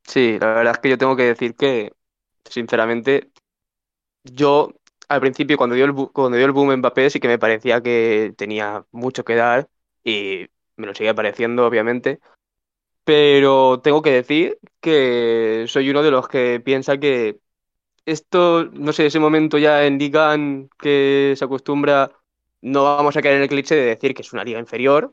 Sí, 0.05 0.39
la 0.41 0.55
verdad 0.55 0.75
es 0.75 0.79
que 0.81 0.89
yo 0.89 0.99
tengo 0.99 1.17
que 1.17 1.25
decir 1.25 1.55
que, 1.55 1.93
sinceramente, 2.45 3.31
yo 4.25 4.73
al 5.09 5.21
principio 5.21 5.57
cuando 5.57 5.77
dio 5.77 5.85
el, 5.87 5.95
cuando 6.13 6.37
dio 6.37 6.47
el 6.47 6.53
boom 6.53 6.77
Mbappé 6.79 7.11
sí 7.11 7.21
que 7.21 7.29
me 7.29 7.39
parecía 7.39 7.83
que 7.83 8.35
tenía 8.37 8.87
mucho 8.93 9.25
que 9.25 9.35
dar 9.37 9.69
y 10.05 10.49
me 10.77 10.87
lo 10.87 10.95
sigue 10.95 11.15
pareciendo, 11.15 11.67
obviamente, 11.67 12.21
pero 13.11 13.81
tengo 13.81 14.03
que 14.03 14.13
decir 14.13 14.61
que 14.79 15.65
soy 15.67 15.91
uno 15.91 16.05
de 16.05 16.13
los 16.13 16.29
que 16.29 16.61
piensa 16.65 16.97
que 16.99 17.41
esto, 18.07 18.67
no 18.67 18.93
sé, 18.93 19.07
ese 19.07 19.19
momento 19.19 19.59
ya 19.59 19.85
en 19.85 19.99
Liga 19.99 20.37
que 20.79 21.35
se 21.37 21.45
acostumbra, 21.45 22.13
no 22.61 22.85
vamos 22.85 23.17
a 23.17 23.21
caer 23.21 23.39
en 23.39 23.43
el 23.43 23.49
cliché 23.49 23.75
de 23.75 23.87
decir 23.87 24.15
que 24.15 24.23
es 24.23 24.33
una 24.33 24.45
liga 24.45 24.61
inferior, 24.61 25.13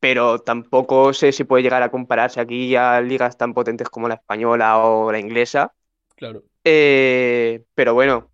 pero 0.00 0.40
tampoco 0.40 1.12
sé 1.12 1.30
si 1.30 1.44
puede 1.44 1.62
llegar 1.62 1.84
a 1.84 1.92
compararse 1.92 2.40
aquí 2.40 2.74
a 2.74 3.00
ligas 3.00 3.38
tan 3.38 3.54
potentes 3.54 3.88
como 3.88 4.08
la 4.08 4.14
española 4.16 4.78
o 4.78 5.12
la 5.12 5.20
inglesa. 5.20 5.72
Claro. 6.16 6.42
Eh, 6.64 7.62
pero 7.76 7.94
bueno, 7.94 8.28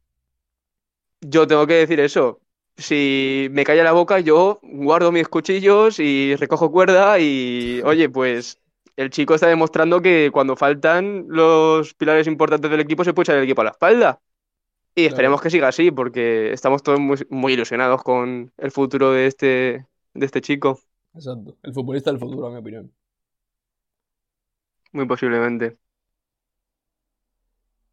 yo 1.20 1.46
tengo 1.46 1.66
que 1.66 1.74
decir 1.74 2.00
eso. 2.00 2.40
Si 2.78 3.48
me 3.50 3.64
calla 3.64 3.84
la 3.84 3.92
boca, 3.92 4.20
yo 4.20 4.58
guardo 4.62 5.12
mis 5.12 5.28
cuchillos 5.28 5.98
y 6.00 6.34
recojo 6.36 6.72
cuerda 6.72 7.18
y, 7.18 7.82
oye, 7.84 8.08
pues 8.08 8.58
el 8.96 9.10
chico 9.10 9.34
está 9.34 9.46
demostrando 9.48 10.02
que 10.02 10.30
cuando 10.32 10.56
faltan 10.56 11.26
los 11.28 11.94
pilares 11.94 12.26
importantes 12.26 12.70
del 12.70 12.80
equipo 12.80 13.04
se 13.04 13.14
puede 13.14 13.24
echar 13.24 13.36
el 13.38 13.44
equipo 13.44 13.60
a 13.62 13.64
la 13.64 13.70
espalda. 13.70 14.20
Y 14.94 15.06
Claro. 15.06 15.08
esperemos 15.08 15.42
que 15.42 15.50
siga 15.50 15.68
así, 15.68 15.90
porque 15.92 16.52
estamos 16.52 16.82
todos 16.82 17.00
muy, 17.00 17.18
muy 17.30 17.54
ilusionados 17.54 18.02
con 18.04 18.52
el 18.58 18.72
futuro 18.72 19.12
de 19.12 19.26
este, 19.28 19.86
de 20.14 20.26
este 20.26 20.40
chico, 20.42 20.80
Exacto. 21.14 21.56
El 21.64 21.74
futbolista 21.74 22.10
del 22.12 22.20
futuro, 22.20 22.46
en 22.48 22.52
mi 22.54 22.60
opinión. 22.60 22.92
muy 24.92 25.06
posiblemente. 25.06 25.78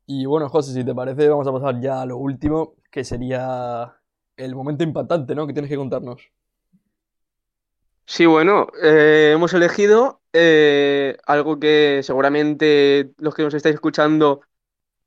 Y 0.05 0.25
bueno, 0.25 0.49
José, 0.49 0.73
si 0.73 0.83
te 0.85 0.93
parece, 0.95 1.29
vamos 1.29 1.47
a 1.47 1.51
pasar 1.53 1.79
ya 1.81 2.01
a 2.01 2.05
lo 2.05 2.17
último, 2.17 2.75
que 2.91 3.03
sería 3.03 3.95
el 4.37 4.55
momento 4.55 4.83
impactante, 4.83 5.35
¿no? 5.35 5.47
Que 5.47 5.53
tienes 5.53 5.69
que 5.69 5.77
contarnos. 5.77 6.21
Sí, 8.05 8.25
bueno, 8.25 8.67
eh, 8.81 9.31
hemos 9.35 9.53
elegido 9.53 10.21
eh, 10.33 11.17
algo 11.25 11.59
que 11.59 12.01
seguramente 12.03 13.11
los 13.17 13.35
que 13.35 13.43
nos 13.43 13.53
estáis 13.53 13.75
escuchando 13.75 14.41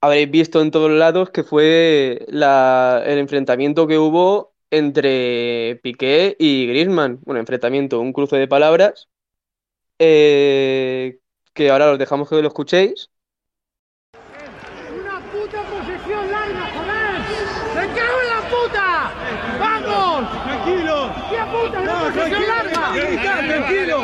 habréis 0.01 0.31
visto 0.31 0.61
en 0.63 0.71
todos 0.71 0.91
lados, 0.91 1.31
que 1.31 1.43
fue 1.43 2.25
el 2.29 3.19
enfrentamiento 3.19 3.87
que 3.87 3.99
hubo 3.99 4.55
entre 4.71 5.81
Piqué 5.83 6.37
y 6.39 6.67
Griezmann. 6.67 7.19
Bueno, 7.25 7.41
enfrentamiento, 7.41 8.01
un 8.01 8.13
cruce 8.13 8.37
de 8.37 8.49
palabras, 8.49 9.09
eh, 9.99 11.19
que 11.55 11.71
ahora 11.71 11.91
os 11.91 11.99
dejamos 11.99 12.29
que 12.29 12.41
lo 12.43 12.49
escuchéis. 12.49 13.11
¡Una 14.15 15.21
puta 15.33 15.63
posesión 15.63 16.31
larga, 16.31 16.67
joder! 16.75 17.19
¡Me 17.75 17.87
cago 17.95 18.21
en 18.21 18.29
la 18.29 18.41
puta! 18.51 18.89
¡Vamos! 19.59 20.19
¡Tranquilo! 20.45 20.97
¡Qué 21.31 21.39
puta! 21.51 21.81
¡Una 21.81 21.95
posesión 22.05 22.43
larga! 22.47 22.83
¡Tranquilo! 23.47 23.99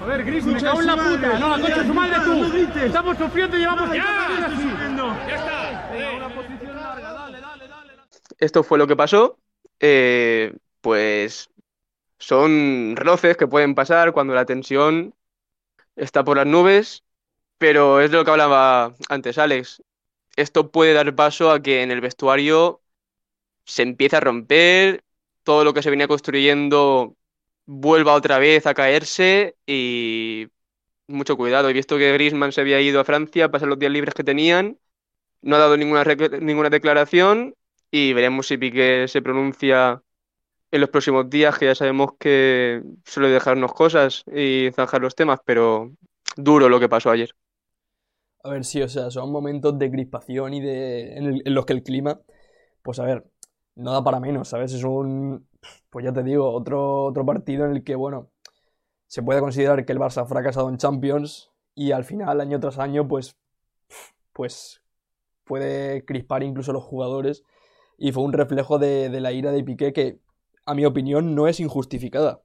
Joder, 0.00 0.17
Gris, 0.28 0.44
me 0.44 0.60
cago 0.60 0.80
en 0.80 0.86
la 0.86 0.96
puta. 0.96 1.38
No, 1.38 1.60
concha 1.60 1.86
su 1.86 1.94
madre 1.94 2.16
tú. 2.24 2.78
Estamos 2.80 3.16
sufriendo 3.16 3.56
y 3.56 3.60
llevamos 3.60 3.90
ya. 3.94 4.38
Ya 5.26 5.34
está. 5.34 5.90
Esto 8.38 8.62
fue 8.62 8.78
lo 8.78 8.86
que 8.86 8.96
pasó. 8.96 9.38
Eh, 9.80 10.54
pues 10.80 11.50
son 12.18 12.94
roces 12.96 13.36
que 13.36 13.46
pueden 13.46 13.74
pasar 13.74 14.12
cuando 14.12 14.34
la 14.34 14.44
tensión 14.44 15.14
está 15.96 16.24
por 16.24 16.36
las 16.36 16.46
nubes, 16.46 17.04
pero 17.58 18.00
es 18.00 18.10
de 18.10 18.18
lo 18.18 18.24
que 18.24 18.30
hablaba 18.30 18.94
antes 19.08 19.38
Alex. 19.38 19.82
Esto 20.36 20.70
puede 20.70 20.92
dar 20.92 21.14
paso 21.14 21.50
a 21.50 21.62
que 21.62 21.82
en 21.82 21.90
el 21.90 22.00
vestuario 22.00 22.80
se 23.64 23.82
empiece 23.82 24.16
a 24.16 24.20
romper, 24.20 25.04
todo 25.42 25.64
lo 25.64 25.74
que 25.74 25.82
se 25.82 25.90
venía 25.90 26.08
construyendo 26.08 27.16
vuelva 27.68 28.14
otra 28.14 28.38
vez 28.38 28.66
a 28.66 28.74
caerse 28.74 29.56
y 29.66 30.48
mucho 31.08 31.36
cuidado. 31.36 31.70
He 31.70 31.74
visto 31.74 31.98
que 31.98 32.12
Griezmann 32.14 32.52
se 32.52 32.62
había 32.62 32.80
ido 32.80 33.00
a 33.00 33.04
Francia 33.04 33.46
a 33.46 33.50
pasar 33.50 33.68
los 33.68 33.78
días 33.78 33.92
libres 33.92 34.14
que 34.14 34.24
tenían, 34.24 34.78
no 35.42 35.56
ha 35.56 35.60
dado 35.60 35.76
ninguna, 35.76 36.04
ninguna 36.40 36.70
declaración 36.70 37.54
y 37.90 38.12
veremos 38.14 38.48
si 38.48 38.58
Piqué 38.58 39.08
se 39.08 39.22
pronuncia 39.22 40.02
en 40.70 40.80
los 40.82 40.90
próximos 40.90 41.30
días, 41.30 41.58
que 41.58 41.66
ya 41.66 41.74
sabemos 41.74 42.12
que 42.18 42.82
suele 43.04 43.30
dejarnos 43.30 43.72
cosas 43.74 44.24
y 44.32 44.70
zanjar 44.74 45.02
los 45.02 45.14
temas, 45.16 45.40
pero 45.44 45.92
duro 46.36 46.68
lo 46.68 46.80
que 46.80 46.88
pasó 46.88 47.10
ayer. 47.10 47.30
A 48.44 48.50
ver, 48.50 48.64
sí, 48.64 48.80
o 48.82 48.88
sea, 48.88 49.10
son 49.10 49.30
momentos 49.32 49.78
de 49.78 49.90
crispación 49.90 50.54
y 50.54 50.60
de. 50.60 51.16
en 51.16 51.54
los 51.54 51.66
que 51.66 51.72
el 51.72 51.82
clima. 51.82 52.20
Pues 52.82 53.00
a 53.00 53.04
ver, 53.04 53.26
no 53.76 53.92
da 53.92 54.04
para 54.04 54.20
menos, 54.20 54.48
¿sabes? 54.50 54.74
Es 54.74 54.84
un. 54.84 55.47
Pues 55.90 56.04
ya 56.04 56.12
te 56.12 56.22
digo, 56.22 56.52
otro, 56.52 57.04
otro 57.04 57.24
partido 57.24 57.64
en 57.64 57.72
el 57.72 57.84
que, 57.84 57.94
bueno, 57.94 58.30
se 59.06 59.22
puede 59.22 59.40
considerar 59.40 59.84
que 59.84 59.92
el 59.92 59.98
Barça 59.98 60.22
ha 60.22 60.26
fracasado 60.26 60.68
en 60.68 60.76
Champions 60.76 61.50
y 61.74 61.92
al 61.92 62.04
final, 62.04 62.40
año 62.40 62.60
tras 62.60 62.78
año, 62.78 63.08
pues. 63.08 63.36
Pues 64.32 64.82
puede 65.44 66.04
crispar 66.04 66.42
incluso 66.42 66.70
a 66.70 66.74
los 66.74 66.84
jugadores. 66.84 67.42
Y 67.96 68.12
fue 68.12 68.22
un 68.22 68.32
reflejo 68.32 68.78
de, 68.78 69.08
de 69.08 69.20
la 69.20 69.32
ira 69.32 69.50
de 69.50 69.64
Piqué 69.64 69.92
que, 69.92 70.20
a 70.66 70.74
mi 70.74 70.84
opinión, 70.84 71.34
no 71.34 71.48
es 71.48 71.58
injustificada. 71.58 72.42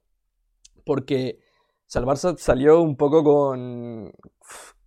Porque 0.84 1.38
o 1.86 1.90
sea, 1.90 2.00
el 2.00 2.06
Barça 2.06 2.36
salió 2.38 2.80
un 2.80 2.96
poco 2.96 3.22
con, 3.22 4.12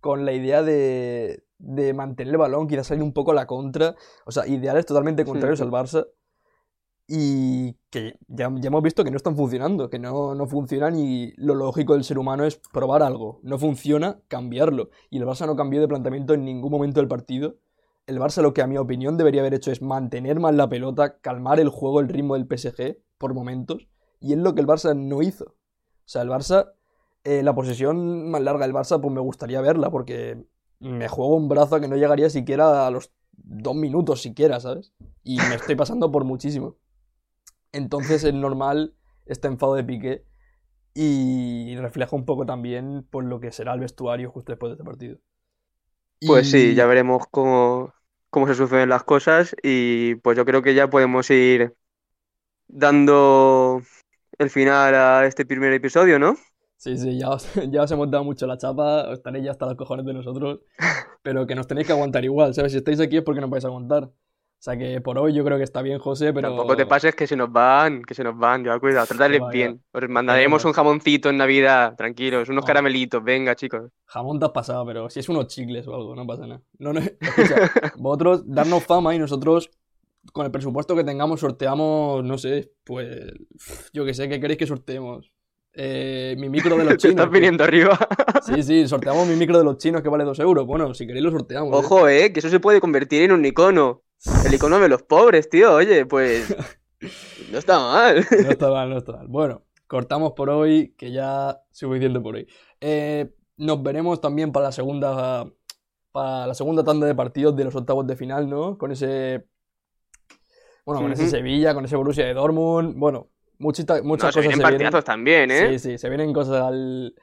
con 0.00 0.24
la 0.24 0.32
idea 0.32 0.62
de, 0.62 1.44
de 1.58 1.94
mantener 1.94 2.34
el 2.34 2.38
balón, 2.38 2.66
quizás 2.66 2.88
salir 2.88 3.04
un 3.04 3.12
poco 3.12 3.30
a 3.30 3.34
la 3.34 3.46
contra. 3.46 3.94
O 4.26 4.32
sea, 4.32 4.46
ideales 4.46 4.84
totalmente 4.84 5.24
contrarios 5.24 5.60
sí. 5.60 5.64
al 5.64 5.70
Barça. 5.70 6.08
Y 7.10 7.72
que 7.88 8.18
ya, 8.28 8.52
ya 8.54 8.68
hemos 8.68 8.82
visto 8.82 9.02
que 9.02 9.10
no 9.10 9.16
están 9.16 9.34
funcionando, 9.34 9.88
que 9.88 9.98
no, 9.98 10.34
no 10.34 10.46
funcionan 10.46 10.98
y 10.98 11.32
lo 11.36 11.54
lógico 11.54 11.94
del 11.94 12.04
ser 12.04 12.18
humano 12.18 12.44
es 12.44 12.60
probar 12.70 13.02
algo. 13.02 13.40
No 13.42 13.58
funciona, 13.58 14.20
cambiarlo. 14.28 14.90
Y 15.08 15.16
el 15.16 15.24
Barça 15.24 15.46
no 15.46 15.56
cambió 15.56 15.80
de 15.80 15.88
planteamiento 15.88 16.34
en 16.34 16.44
ningún 16.44 16.70
momento 16.70 17.00
del 17.00 17.08
partido. 17.08 17.56
El 18.06 18.18
Barça 18.18 18.42
lo 18.42 18.52
que 18.52 18.60
a 18.60 18.66
mi 18.66 18.76
opinión 18.76 19.16
debería 19.16 19.40
haber 19.40 19.54
hecho 19.54 19.72
es 19.72 19.80
mantener 19.80 20.38
más 20.38 20.54
la 20.54 20.68
pelota, 20.68 21.18
calmar 21.20 21.60
el 21.60 21.70
juego, 21.70 22.00
el 22.00 22.08
ritmo 22.08 22.34
del 22.34 22.46
PSG 22.46 22.98
por 23.16 23.32
momentos. 23.32 23.88
Y 24.20 24.34
es 24.34 24.38
lo 24.38 24.54
que 24.54 24.60
el 24.60 24.66
Barça 24.66 24.94
no 24.94 25.22
hizo. 25.22 25.44
O 25.44 26.10
sea, 26.10 26.20
el 26.20 26.28
Barça, 26.28 26.72
eh, 27.24 27.42
la 27.42 27.54
posesión 27.54 28.30
más 28.30 28.42
larga 28.42 28.66
del 28.66 28.74
Barça, 28.74 29.00
pues 29.00 29.14
me 29.14 29.20
gustaría 29.22 29.62
verla, 29.62 29.90
porque 29.90 30.44
me 30.78 31.08
juego 31.08 31.36
un 31.36 31.48
brazo 31.48 31.80
que 31.80 31.88
no 31.88 31.96
llegaría 31.96 32.28
siquiera 32.28 32.86
a 32.86 32.90
los 32.90 33.12
dos 33.32 33.74
minutos 33.74 34.20
siquiera, 34.20 34.60
¿sabes? 34.60 34.92
Y 35.24 35.38
me 35.38 35.54
estoy 35.54 35.74
pasando 35.74 36.10
por 36.10 36.24
muchísimo. 36.24 36.76
Entonces 37.72 38.24
es 38.24 38.34
normal 38.34 38.94
este 39.26 39.48
enfado 39.48 39.74
de 39.74 39.84
Piqué 39.84 40.24
y 40.94 41.76
refleja 41.78 42.16
un 42.16 42.26
poco 42.26 42.46
también 42.46 43.06
pues, 43.10 43.26
lo 43.26 43.40
que 43.40 43.52
será 43.52 43.74
el 43.74 43.80
vestuario 43.80 44.30
justo 44.32 44.52
después 44.52 44.70
de 44.70 44.74
este 44.74 44.84
partido. 44.84 45.18
Pues 46.24 46.48
sí, 46.50 46.74
ya 46.74 46.84
veremos 46.86 47.24
cómo, 47.30 47.94
cómo 48.30 48.46
se 48.46 48.54
suceden 48.54 48.90
las 48.90 49.02
cosas 49.04 49.56
y 49.62 50.16
pues 50.16 50.36
yo 50.36 50.44
creo 50.44 50.62
que 50.62 50.74
ya 50.74 50.90
podemos 50.90 51.30
ir 51.30 51.74
dando 52.68 53.82
el 54.38 54.50
final 54.50 54.94
a 54.94 55.26
este 55.26 55.46
primer 55.46 55.72
episodio, 55.74 56.18
¿no? 56.18 56.36
Sí, 56.76 56.96
sí, 56.96 57.18
ya 57.18 57.30
os, 57.30 57.44
ya 57.72 57.82
os 57.82 57.90
hemos 57.90 58.10
dado 58.10 58.24
mucho 58.24 58.46
la 58.46 58.56
chapa, 58.56 59.08
os 59.08 59.14
estaréis 59.18 59.44
ya 59.44 59.50
hasta 59.50 59.66
los 59.66 59.74
cojones 59.76 60.06
de 60.06 60.14
nosotros, 60.14 60.60
pero 61.22 61.46
que 61.46 61.54
nos 61.56 61.66
tenéis 61.66 61.86
que 61.88 61.92
aguantar 61.92 62.24
igual, 62.24 62.54
¿sabes? 62.54 62.72
Si 62.72 62.78
estáis 62.78 63.00
aquí 63.00 63.16
es 63.18 63.24
porque 63.24 63.40
nos 63.40 63.50
vais 63.50 63.64
a 63.64 63.68
aguantar. 63.68 64.10
O 64.58 64.60
sea 64.60 64.76
que 64.76 65.00
por 65.00 65.16
hoy 65.18 65.32
yo 65.34 65.44
creo 65.44 65.56
que 65.56 65.62
está 65.62 65.82
bien, 65.82 66.00
José, 66.00 66.32
pero... 66.32 66.48
Tampoco 66.48 66.76
te 66.76 66.84
pases 66.84 67.14
que 67.14 67.28
se 67.28 67.36
nos 67.36 67.50
van, 67.52 68.02
que 68.02 68.12
se 68.14 68.24
nos 68.24 68.36
van, 68.36 68.64
ya 68.64 68.76
cuidado, 68.80 69.06
tratadles 69.06 69.40
va, 69.40 69.46
ya. 69.46 69.50
bien. 69.52 69.82
Os 69.92 70.08
mandaremos 70.08 70.64
un 70.64 70.72
jamoncito 70.72 71.30
en 71.30 71.36
Navidad, 71.36 71.94
tranquilos, 71.96 72.48
unos 72.48 72.64
Oh. 72.64 72.66
caramelitos, 72.66 73.22
venga 73.22 73.54
chicos. 73.54 73.92
Jamón 74.06 74.40
te 74.40 74.46
has 74.46 74.50
pasado, 74.50 74.84
pero 74.84 75.08
si 75.10 75.20
es 75.20 75.28
unos 75.28 75.46
chicles 75.46 75.86
o 75.86 75.94
algo, 75.94 76.16
no 76.16 76.26
pasa 76.26 76.46
nada. 76.48 76.60
No, 76.78 76.92
no, 76.92 76.98
escucha, 76.98 77.14
vosotros 77.98 78.42
darnos 78.52 78.82
fama 78.84 79.14
y 79.14 79.20
nosotros, 79.20 79.70
con 80.32 80.44
el 80.44 80.50
presupuesto 80.50 80.96
que 80.96 81.04
tengamos, 81.04 81.38
sorteamos, 81.38 82.24
no 82.24 82.36
sé, 82.36 82.72
pues, 82.82 83.32
yo 83.92 84.04
que 84.04 84.12
sé, 84.12 84.28
¿qué 84.28 84.40
queréis 84.40 84.58
que 84.58 84.66
sorteemos? 84.66 85.30
Eh, 85.72 86.34
mi 86.36 86.48
micro 86.48 86.76
de 86.76 86.82
los 86.84 86.94
Te 86.94 86.98
chinos. 86.98 87.14
estás 87.16 87.30
viniendo 87.30 87.62
arriba. 87.62 87.96
Sí, 88.42 88.62
sí, 88.62 88.88
sorteamos 88.88 89.26
mi 89.28 89.36
micro 89.36 89.58
de 89.58 89.64
los 89.64 89.76
chinos 89.78 90.00
que 90.00 90.08
vale 90.08 90.24
2 90.24 90.38
euros. 90.40 90.64
Bueno, 90.66 90.94
si 90.94 91.06
queréis 91.06 91.24
lo 91.24 91.30
sorteamos. 91.30 91.70
¿eh? 91.72 91.76
Ojo, 91.76 92.08
eh, 92.08 92.32
que 92.32 92.40
eso 92.40 92.48
se 92.48 92.60
puede 92.60 92.80
convertir 92.80 93.22
en 93.22 93.32
un 93.32 93.44
icono. 93.44 94.02
El 94.44 94.54
icono 94.54 94.78
de 94.80 94.88
los 94.88 95.02
pobres, 95.02 95.48
tío, 95.48 95.74
oye, 95.74 96.04
pues 96.06 96.54
no 97.52 97.58
está 97.58 97.78
mal. 97.78 98.26
No 98.42 98.50
está 98.50 98.70
mal, 98.70 98.90
no 98.90 98.98
está 98.98 99.12
mal. 99.12 99.28
Bueno, 99.28 99.62
cortamos 99.86 100.32
por 100.32 100.50
hoy, 100.50 100.94
que 100.98 101.12
ya 101.12 101.60
suficiente 101.70 102.20
por 102.20 102.34
hoy. 102.36 102.46
Eh, 102.80 103.32
nos 103.56 103.82
veremos 103.82 104.20
también 104.20 104.52
para 104.52 104.66
la 104.66 104.72
segunda 104.72 105.46
para 106.12 106.46
la 106.46 106.54
segunda 106.54 106.82
tanda 106.82 107.06
de 107.06 107.14
partidos 107.14 107.54
de 107.54 107.64
los 107.64 107.74
octavos 107.76 108.06
de 108.06 108.16
final, 108.16 108.48
¿no? 108.48 108.76
Con 108.78 108.90
ese 108.92 109.46
bueno, 110.84 111.02
con 111.02 111.12
ese. 111.12 111.28
Sevilla, 111.28 111.74
con 111.74 111.84
ese 111.84 111.96
Borussia 111.96 112.24
de 112.26 112.32
Dortmund, 112.34 112.94
bueno, 112.96 113.28
muchita- 113.58 114.02
muchas 114.02 114.28
No, 114.28 114.32
se 114.32 114.38
cosas 114.38 114.42
vienen 114.42 114.56
se 114.56 114.62
partidazos 114.62 115.04
también, 115.04 115.50
¿eh? 115.50 115.68
Sí, 115.68 115.78
sí, 115.90 115.98
se 115.98 116.08
vienen 116.08 116.32
cosas 116.32 116.62
al- 116.62 117.14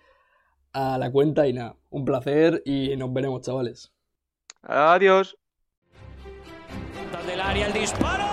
a 0.73 0.97
la 0.99 1.11
cuenta 1.11 1.47
y 1.47 1.53
nada, 1.53 1.75
un 1.89 2.05
placer 2.05 2.61
y 2.65 2.95
nos 2.95 3.11
veremos, 3.11 3.41
chavales. 3.41 3.91
Adiós. 4.61 5.37
Del 7.23 7.39
área 7.39 7.67
el 7.67 7.73
disparo. 7.73 8.25